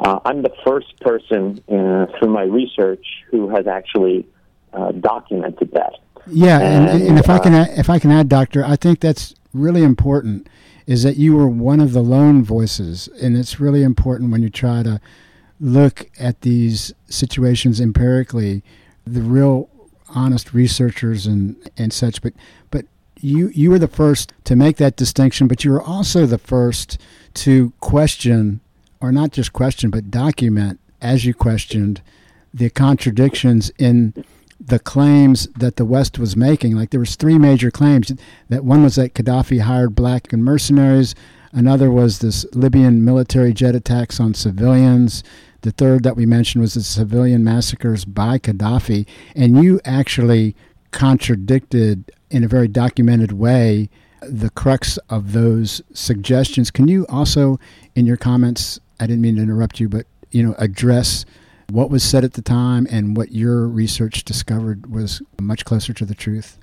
Uh, 0.00 0.20
I'm 0.24 0.42
the 0.42 0.52
first 0.66 0.98
person 1.00 1.62
uh, 1.68 2.06
through 2.18 2.30
my 2.30 2.42
research 2.42 3.04
who 3.30 3.48
has 3.48 3.66
actually 3.66 4.26
uh, 4.72 4.92
documented 4.92 5.70
that. 5.72 5.94
Yeah, 6.26 6.58
and, 6.60 6.88
and, 6.88 7.02
and 7.02 7.18
if 7.18 7.28
I 7.28 7.38
can 7.38 7.54
uh, 7.54 7.64
add, 7.64 7.78
if 7.78 7.90
I 7.90 7.98
can 7.98 8.10
add, 8.10 8.28
Doctor, 8.28 8.64
I 8.64 8.76
think 8.76 9.00
that's 9.00 9.34
really 9.52 9.82
important. 9.82 10.48
Is 10.86 11.02
that 11.04 11.16
you 11.16 11.36
were 11.36 11.48
one 11.48 11.80
of 11.80 11.92
the 11.92 12.02
lone 12.02 12.42
voices, 12.42 13.08
and 13.22 13.36
it's 13.36 13.60
really 13.60 13.82
important 13.82 14.32
when 14.32 14.42
you 14.42 14.50
try 14.50 14.82
to 14.82 15.00
look 15.60 16.10
at 16.18 16.40
these 16.40 16.92
situations 17.08 17.80
empirically. 17.80 18.62
The 19.06 19.20
real 19.20 19.68
honest 20.14 20.52
researchers 20.52 21.26
and, 21.26 21.56
and 21.76 21.92
such, 21.92 22.22
but 22.22 22.32
but 22.70 22.86
you 23.20 23.48
you 23.48 23.70
were 23.70 23.78
the 23.78 23.88
first 23.88 24.32
to 24.44 24.56
make 24.56 24.76
that 24.78 24.96
distinction, 24.96 25.46
but 25.46 25.64
you 25.64 25.70
were 25.70 25.82
also 25.82 26.26
the 26.26 26.38
first 26.38 26.98
to 27.34 27.72
question, 27.80 28.60
or 29.00 29.12
not 29.12 29.32
just 29.32 29.52
question, 29.52 29.90
but 29.90 30.10
document 30.10 30.80
as 31.00 31.24
you 31.24 31.34
questioned 31.34 32.02
the 32.52 32.70
contradictions 32.70 33.70
in 33.78 34.24
the 34.60 34.78
claims 34.78 35.48
that 35.56 35.76
the 35.76 35.84
West 35.84 36.18
was 36.18 36.36
making. 36.36 36.76
Like 36.76 36.90
there 36.90 37.00
was 37.00 37.16
three 37.16 37.38
major 37.38 37.70
claims. 37.70 38.12
That 38.48 38.64
one 38.64 38.82
was 38.82 38.96
that 38.96 39.14
Gaddafi 39.14 39.62
hired 39.62 39.94
black 39.94 40.32
mercenaries. 40.32 41.14
Another 41.52 41.90
was 41.90 42.18
this 42.18 42.44
Libyan 42.52 43.04
military 43.04 43.52
jet 43.52 43.74
attacks 43.74 44.20
on 44.20 44.34
civilians. 44.34 45.24
The 45.62 45.72
third 45.72 46.04
that 46.04 46.16
we 46.16 46.26
mentioned 46.26 46.62
was 46.62 46.74
the 46.74 46.82
civilian 46.82 47.42
massacres 47.42 48.04
by 48.04 48.38
Gaddafi. 48.38 49.06
And 49.34 49.62
you 49.62 49.80
actually 49.84 50.54
contradicted 50.90 52.12
in 52.30 52.44
a 52.44 52.48
very 52.48 52.68
documented 52.68 53.32
way 53.32 53.88
the 54.22 54.50
crux 54.50 54.98
of 55.08 55.32
those 55.32 55.80
suggestions. 55.94 56.70
Can 56.70 56.88
you 56.88 57.06
also, 57.08 57.58
in 57.94 58.06
your 58.06 58.18
comments, 58.18 58.78
I 58.98 59.06
didn't 59.06 59.22
mean 59.22 59.36
to 59.36 59.42
interrupt 59.42 59.80
you, 59.80 59.88
but 59.88 60.06
you 60.30 60.42
know, 60.42 60.54
address 60.58 61.24
what 61.70 61.90
was 61.90 62.02
said 62.02 62.24
at 62.24 62.34
the 62.34 62.42
time 62.42 62.86
and 62.90 63.16
what 63.16 63.32
your 63.32 63.66
research 63.66 64.24
discovered 64.24 64.90
was 64.90 65.22
much 65.40 65.64
closer 65.64 65.92
to 65.92 66.04
the 66.04 66.14
truth? 66.14 66.58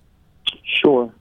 Sure. 0.64 1.12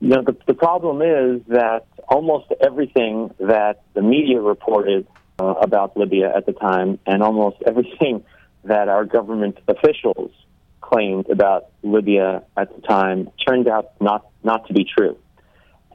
You 0.00 0.08
know, 0.08 0.22
the, 0.22 0.36
the 0.46 0.54
problem 0.54 1.02
is 1.02 1.42
that 1.48 1.86
almost 2.08 2.52
everything 2.60 3.34
that 3.40 3.82
the 3.94 4.02
media 4.02 4.40
reported 4.40 5.06
uh, 5.38 5.54
about 5.60 5.96
Libya 5.96 6.34
at 6.34 6.46
the 6.46 6.52
time, 6.52 6.98
and 7.06 7.22
almost 7.22 7.56
everything 7.66 8.24
that 8.64 8.88
our 8.88 9.04
government 9.04 9.58
officials 9.68 10.32
claimed 10.80 11.28
about 11.30 11.66
Libya 11.82 12.42
at 12.56 12.74
the 12.74 12.82
time 12.86 13.30
turned 13.46 13.68
out 13.68 13.92
not, 14.00 14.26
not 14.42 14.66
to 14.68 14.72
be 14.72 14.84
true. 14.84 15.16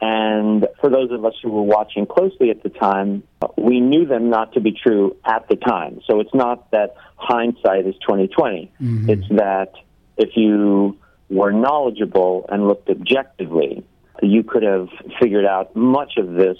And 0.01 0.67
for 0.79 0.89
those 0.89 1.11
of 1.11 1.23
us 1.25 1.35
who 1.43 1.51
were 1.51 1.61
watching 1.61 2.07
closely 2.07 2.49
at 2.49 2.63
the 2.63 2.69
time, 2.69 3.21
we 3.55 3.79
knew 3.79 4.07
them 4.07 4.31
not 4.31 4.53
to 4.53 4.59
be 4.59 4.71
true 4.71 5.15
at 5.23 5.47
the 5.47 5.55
time. 5.55 6.01
So 6.07 6.19
it's 6.19 6.33
not 6.33 6.71
that 6.71 6.95
hindsight 7.17 7.85
is 7.85 7.93
2020. 8.01 8.71
Mm-hmm. 8.81 9.09
It's 9.11 9.29
that 9.29 9.73
if 10.17 10.35
you 10.35 10.97
were 11.29 11.51
knowledgeable 11.51 12.47
and 12.49 12.67
looked 12.67 12.89
objectively, 12.89 13.85
you 14.23 14.43
could 14.43 14.63
have 14.63 14.89
figured 15.21 15.45
out 15.45 15.75
much 15.75 16.17
of 16.17 16.33
this 16.33 16.57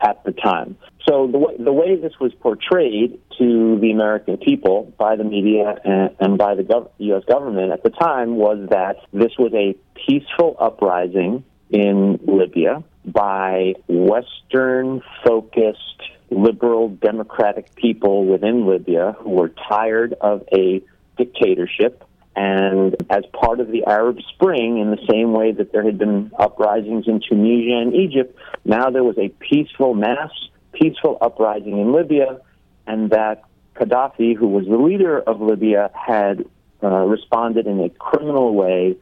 at 0.00 0.24
the 0.24 0.32
time. 0.32 0.76
So 1.08 1.28
the 1.28 1.38
way, 1.38 1.56
the 1.58 1.72
way 1.72 1.96
this 1.96 2.12
was 2.20 2.32
portrayed 2.40 3.20
to 3.38 3.78
the 3.80 3.90
American 3.92 4.36
people 4.36 4.92
by 4.98 5.16
the 5.16 5.24
media 5.24 5.76
and, 5.84 6.10
and 6.18 6.38
by 6.38 6.54
the 6.54 6.62
gov- 6.62 6.90
U.S. 6.98 7.24
government 7.24 7.72
at 7.72 7.82
the 7.82 7.90
time 7.90 8.36
was 8.36 8.68
that 8.70 8.96
this 9.12 9.32
was 9.38 9.52
a 9.54 9.76
peaceful 10.06 10.56
uprising 10.58 11.44
in 11.70 12.18
Libya 12.26 12.82
by 13.04 13.74
Western 13.88 15.02
focused 15.24 16.02
liberal 16.30 16.88
democratic 16.88 17.74
people 17.74 18.24
within 18.24 18.66
Libya 18.66 19.16
who 19.18 19.30
were 19.30 19.48
tired 19.68 20.14
of 20.20 20.44
a 20.52 20.82
dictatorship 21.16 22.04
and 22.36 22.96
as 23.10 23.24
part 23.32 23.60
of 23.60 23.70
the 23.70 23.84
Arab 23.86 24.18
Spring, 24.32 24.78
in 24.78 24.90
the 24.90 25.04
same 25.10 25.32
way 25.32 25.52
that 25.52 25.72
there 25.72 25.82
had 25.82 25.98
been 25.98 26.30
uprisings 26.38 27.08
in 27.08 27.20
Tunisia 27.20 27.76
and 27.76 27.94
Egypt, 27.94 28.38
now 28.64 28.88
there 28.88 29.02
was 29.02 29.18
a 29.18 29.28
peaceful, 29.40 29.94
mass 29.94 30.30
peaceful 30.72 31.18
uprising 31.20 31.78
in 31.78 31.92
Libya, 31.92 32.40
and 32.86 33.10
that 33.10 33.42
Gaddafi, 33.74 34.36
who 34.36 34.48
was 34.48 34.64
the 34.66 34.76
leader 34.76 35.20
of 35.20 35.40
Libya, 35.40 35.90
had 35.92 36.44
uh, 36.82 36.88
responded 36.88 37.66
in 37.66 37.80
a 37.80 37.88
criminal 37.90 38.54
way 38.54 38.96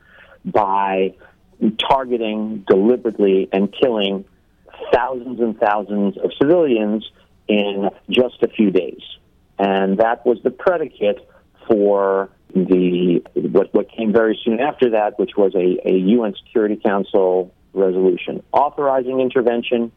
by 0.45 1.15
targeting 1.79 2.65
deliberately 2.69 3.49
and 3.53 3.73
killing 3.73 4.25
thousands 4.93 5.41
and 5.41 5.59
thousands 5.59 6.17
of 6.19 6.31
civilians 6.41 7.11
in 7.49 7.91
just 8.11 8.43
a 8.43 8.49
few 8.49 8.71
days. 8.71 9.03
And 9.59 9.99
that 9.99 10.25
was 10.25 10.39
the 10.45 10.51
predicate 10.51 11.29
for 11.67 12.31
the 12.55 13.23
what, 13.35 13.75
what 13.75 13.91
came 13.91 14.13
very 14.13 14.39
soon 14.45 14.61
after 14.61 14.91
that, 14.91 15.19
which 15.19 15.33
was 15.37 15.55
a, 15.55 15.89
a 15.89 15.93
UN 15.93 16.35
Security 16.45 16.77
Council 16.77 17.53
resolution 17.75 18.43
authorizing 18.53 19.21
intervention, 19.21 19.93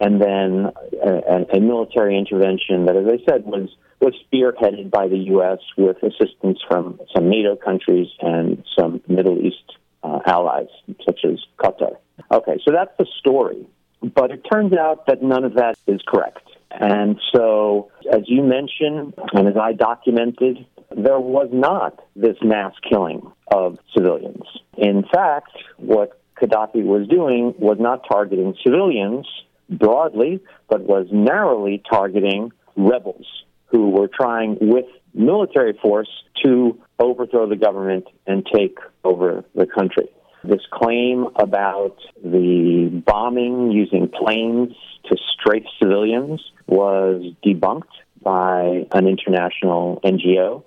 and 0.00 0.20
then 0.20 0.70
a, 1.02 1.56
a 1.56 1.60
military 1.60 2.18
intervention 2.18 2.86
that, 2.86 2.96
as 2.96 3.06
I 3.06 3.24
said, 3.30 3.44
was 3.44 3.70
was 4.00 4.14
spearheaded 4.30 4.90
by 4.90 5.08
the 5.08 5.16
U.S. 5.16 5.60
with 5.78 5.96
assistance 6.02 6.58
from 6.68 7.00
some 7.14 7.30
NATO 7.30 7.56
countries 7.56 8.08
and 8.20 8.62
some 8.78 9.00
Middle 9.08 9.38
East 9.38 9.78
uh, 10.04 10.20
allies, 10.26 10.68
such 11.04 11.20
as 11.24 11.40
Qatar. 11.58 11.96
Okay, 12.30 12.60
so 12.64 12.72
that's 12.72 12.92
the 12.98 13.06
story. 13.18 13.66
But 14.02 14.30
it 14.30 14.42
turns 14.50 14.74
out 14.74 15.06
that 15.06 15.22
none 15.22 15.44
of 15.44 15.54
that 15.54 15.76
is 15.86 16.00
correct. 16.06 16.46
And 16.70 17.18
so, 17.34 17.90
as 18.12 18.22
you 18.26 18.42
mentioned, 18.42 19.14
and 19.32 19.48
as 19.48 19.56
I 19.56 19.72
documented, 19.72 20.66
there 20.94 21.18
was 21.18 21.48
not 21.52 22.04
this 22.14 22.36
mass 22.42 22.74
killing 22.88 23.22
of 23.50 23.78
civilians. 23.96 24.44
In 24.76 25.04
fact, 25.12 25.50
what 25.78 26.20
Gaddafi 26.40 26.84
was 26.84 27.08
doing 27.08 27.54
was 27.58 27.78
not 27.80 28.02
targeting 28.10 28.54
civilians 28.62 29.26
broadly, 29.70 30.40
but 30.68 30.82
was 30.82 31.06
narrowly 31.10 31.82
targeting 31.88 32.52
rebels 32.76 33.26
who 33.66 33.90
were 33.90 34.08
trying 34.08 34.58
with 34.60 34.86
military 35.14 35.78
force 35.80 36.10
to 36.44 36.78
overthrow 36.98 37.48
the 37.48 37.56
government 37.56 38.06
and 38.26 38.46
take 38.52 38.78
over 39.04 39.44
the 39.54 39.66
country. 39.66 40.08
This 40.42 40.60
claim 40.70 41.26
about 41.36 41.96
the 42.22 43.02
bombing 43.06 43.70
using 43.70 44.08
planes 44.08 44.74
to 45.06 45.16
strafe 45.32 45.64
civilians 45.80 46.42
was 46.66 47.22
debunked 47.44 47.82
by 48.22 48.86
an 48.92 49.06
international 49.06 50.00
NGO. 50.04 50.64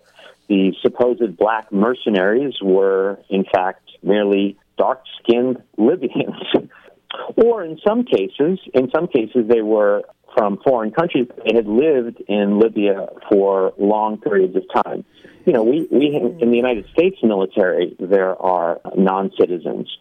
The 0.48 0.74
supposed 0.82 1.38
black 1.38 1.72
mercenaries 1.72 2.56
were, 2.62 3.20
in 3.30 3.44
fact, 3.44 3.90
merely 4.02 4.58
dark 4.78 5.04
skinned 5.20 5.62
Libyans. 5.78 6.42
or 7.36 7.64
in 7.64 7.80
some 7.86 8.04
cases, 8.04 8.60
in 8.74 8.90
some 8.94 9.08
cases, 9.08 9.48
they 9.48 9.62
were 9.62 10.04
from 10.36 10.58
foreign 10.64 10.92
countries. 10.92 11.28
They 11.46 11.56
had 11.56 11.68
lived 11.68 12.22
in 12.28 12.60
Libya 12.60 13.08
for 13.30 13.74
long 13.78 14.20
periods 14.20 14.56
of 14.56 14.64
time. 14.84 15.06
You 15.46 15.54
know, 15.54 15.64
we, 15.64 15.88
we 15.90 16.16
in 16.16 16.50
the 16.50 16.58
United 16.58 16.88
States 16.90 17.18
military, 17.24 17.96
there 18.00 18.40
are 18.42 18.82
non 18.96 19.32
citizens 19.40 19.98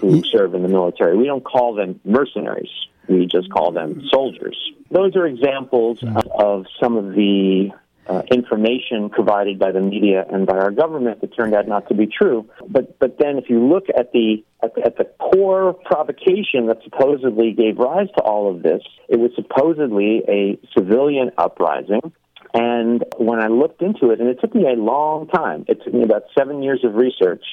who 0.00 0.20
mm. 0.20 0.26
serve 0.26 0.54
in 0.54 0.62
the 0.62 0.68
military. 0.68 1.16
We 1.16 1.26
don't 1.26 1.44
call 1.44 1.74
them 1.74 2.00
mercenaries. 2.04 2.70
We 3.08 3.26
just 3.26 3.50
call 3.50 3.72
them 3.72 4.06
soldiers. 4.10 4.56
Those 4.90 5.16
are 5.16 5.26
examples 5.26 6.00
mm. 6.00 6.26
of 6.38 6.66
some 6.80 6.96
of 6.96 7.14
the 7.14 7.70
uh, 8.10 8.22
information 8.32 9.08
provided 9.08 9.58
by 9.58 9.70
the 9.70 9.80
media 9.80 10.24
and 10.32 10.46
by 10.46 10.58
our 10.58 10.72
government 10.72 11.20
that 11.20 11.34
turned 11.36 11.54
out 11.54 11.68
not 11.68 11.88
to 11.88 11.94
be 11.94 12.06
true. 12.06 12.48
But 12.68 12.98
but 12.98 13.18
then 13.18 13.38
if 13.38 13.48
you 13.48 13.64
look 13.64 13.84
at 13.96 14.12
the 14.12 14.44
at, 14.62 14.76
at 14.84 14.96
the 14.96 15.04
core 15.18 15.74
provocation 15.84 16.66
that 16.66 16.78
supposedly 16.82 17.52
gave 17.52 17.78
rise 17.78 18.08
to 18.16 18.22
all 18.22 18.50
of 18.50 18.62
this, 18.62 18.82
it 19.08 19.18
was 19.20 19.30
supposedly 19.36 20.22
a 20.28 20.58
civilian 20.76 21.30
uprising. 21.38 22.12
And 22.52 23.04
when 23.16 23.38
I 23.38 23.46
looked 23.46 23.80
into 23.80 24.10
it, 24.10 24.20
and 24.20 24.28
it 24.28 24.40
took 24.40 24.54
me 24.56 24.64
a 24.64 24.74
long 24.74 25.28
time, 25.28 25.64
it 25.68 25.84
took 25.84 25.94
me 25.94 26.02
about 26.02 26.24
seven 26.36 26.64
years 26.64 26.80
of 26.84 26.94
research, 26.94 27.44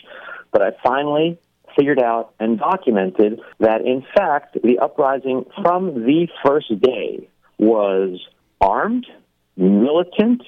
but 0.52 0.64
I 0.64 0.72
finally 0.84 1.38
figured 1.78 2.00
out 2.00 2.34
and 2.40 2.58
documented 2.58 3.40
that, 3.60 3.82
in 3.82 4.04
fact, 4.16 4.58
the 4.64 4.80
uprising 4.80 5.46
from 5.62 5.94
the 6.06 6.28
first 6.44 6.70
day 6.82 7.30
was 7.60 8.20
armed, 8.60 9.06
militant, 9.58 10.44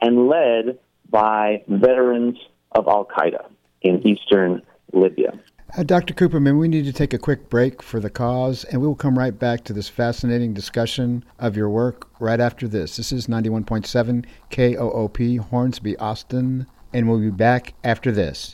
and 0.00 0.28
led 0.28 0.78
by 1.10 1.62
veterans 1.68 2.38
of 2.72 2.88
Al 2.88 3.06
Qaeda 3.06 3.46
in 3.82 4.06
eastern 4.06 4.62
Libya. 4.92 5.38
Uh, 5.76 5.82
Dr. 5.82 6.14
Kuperman, 6.14 6.58
we 6.58 6.68
need 6.68 6.84
to 6.84 6.92
take 6.92 7.12
a 7.12 7.18
quick 7.18 7.48
break 7.48 7.82
for 7.82 7.98
the 7.98 8.10
cause, 8.10 8.64
and 8.64 8.80
we 8.80 8.86
will 8.86 8.94
come 8.94 9.18
right 9.18 9.36
back 9.36 9.64
to 9.64 9.72
this 9.72 9.88
fascinating 9.88 10.54
discussion 10.54 11.24
of 11.38 11.56
your 11.56 11.68
work 11.68 12.08
right 12.20 12.38
after 12.38 12.68
this. 12.68 12.96
This 12.96 13.10
is 13.10 13.26
91.7 13.26 14.24
KOOP, 14.50 15.40
Hornsby, 15.50 15.96
Austin, 15.96 16.66
and 16.92 17.08
we'll 17.08 17.18
be 17.18 17.30
back 17.30 17.74
after 17.82 18.12
this. 18.12 18.52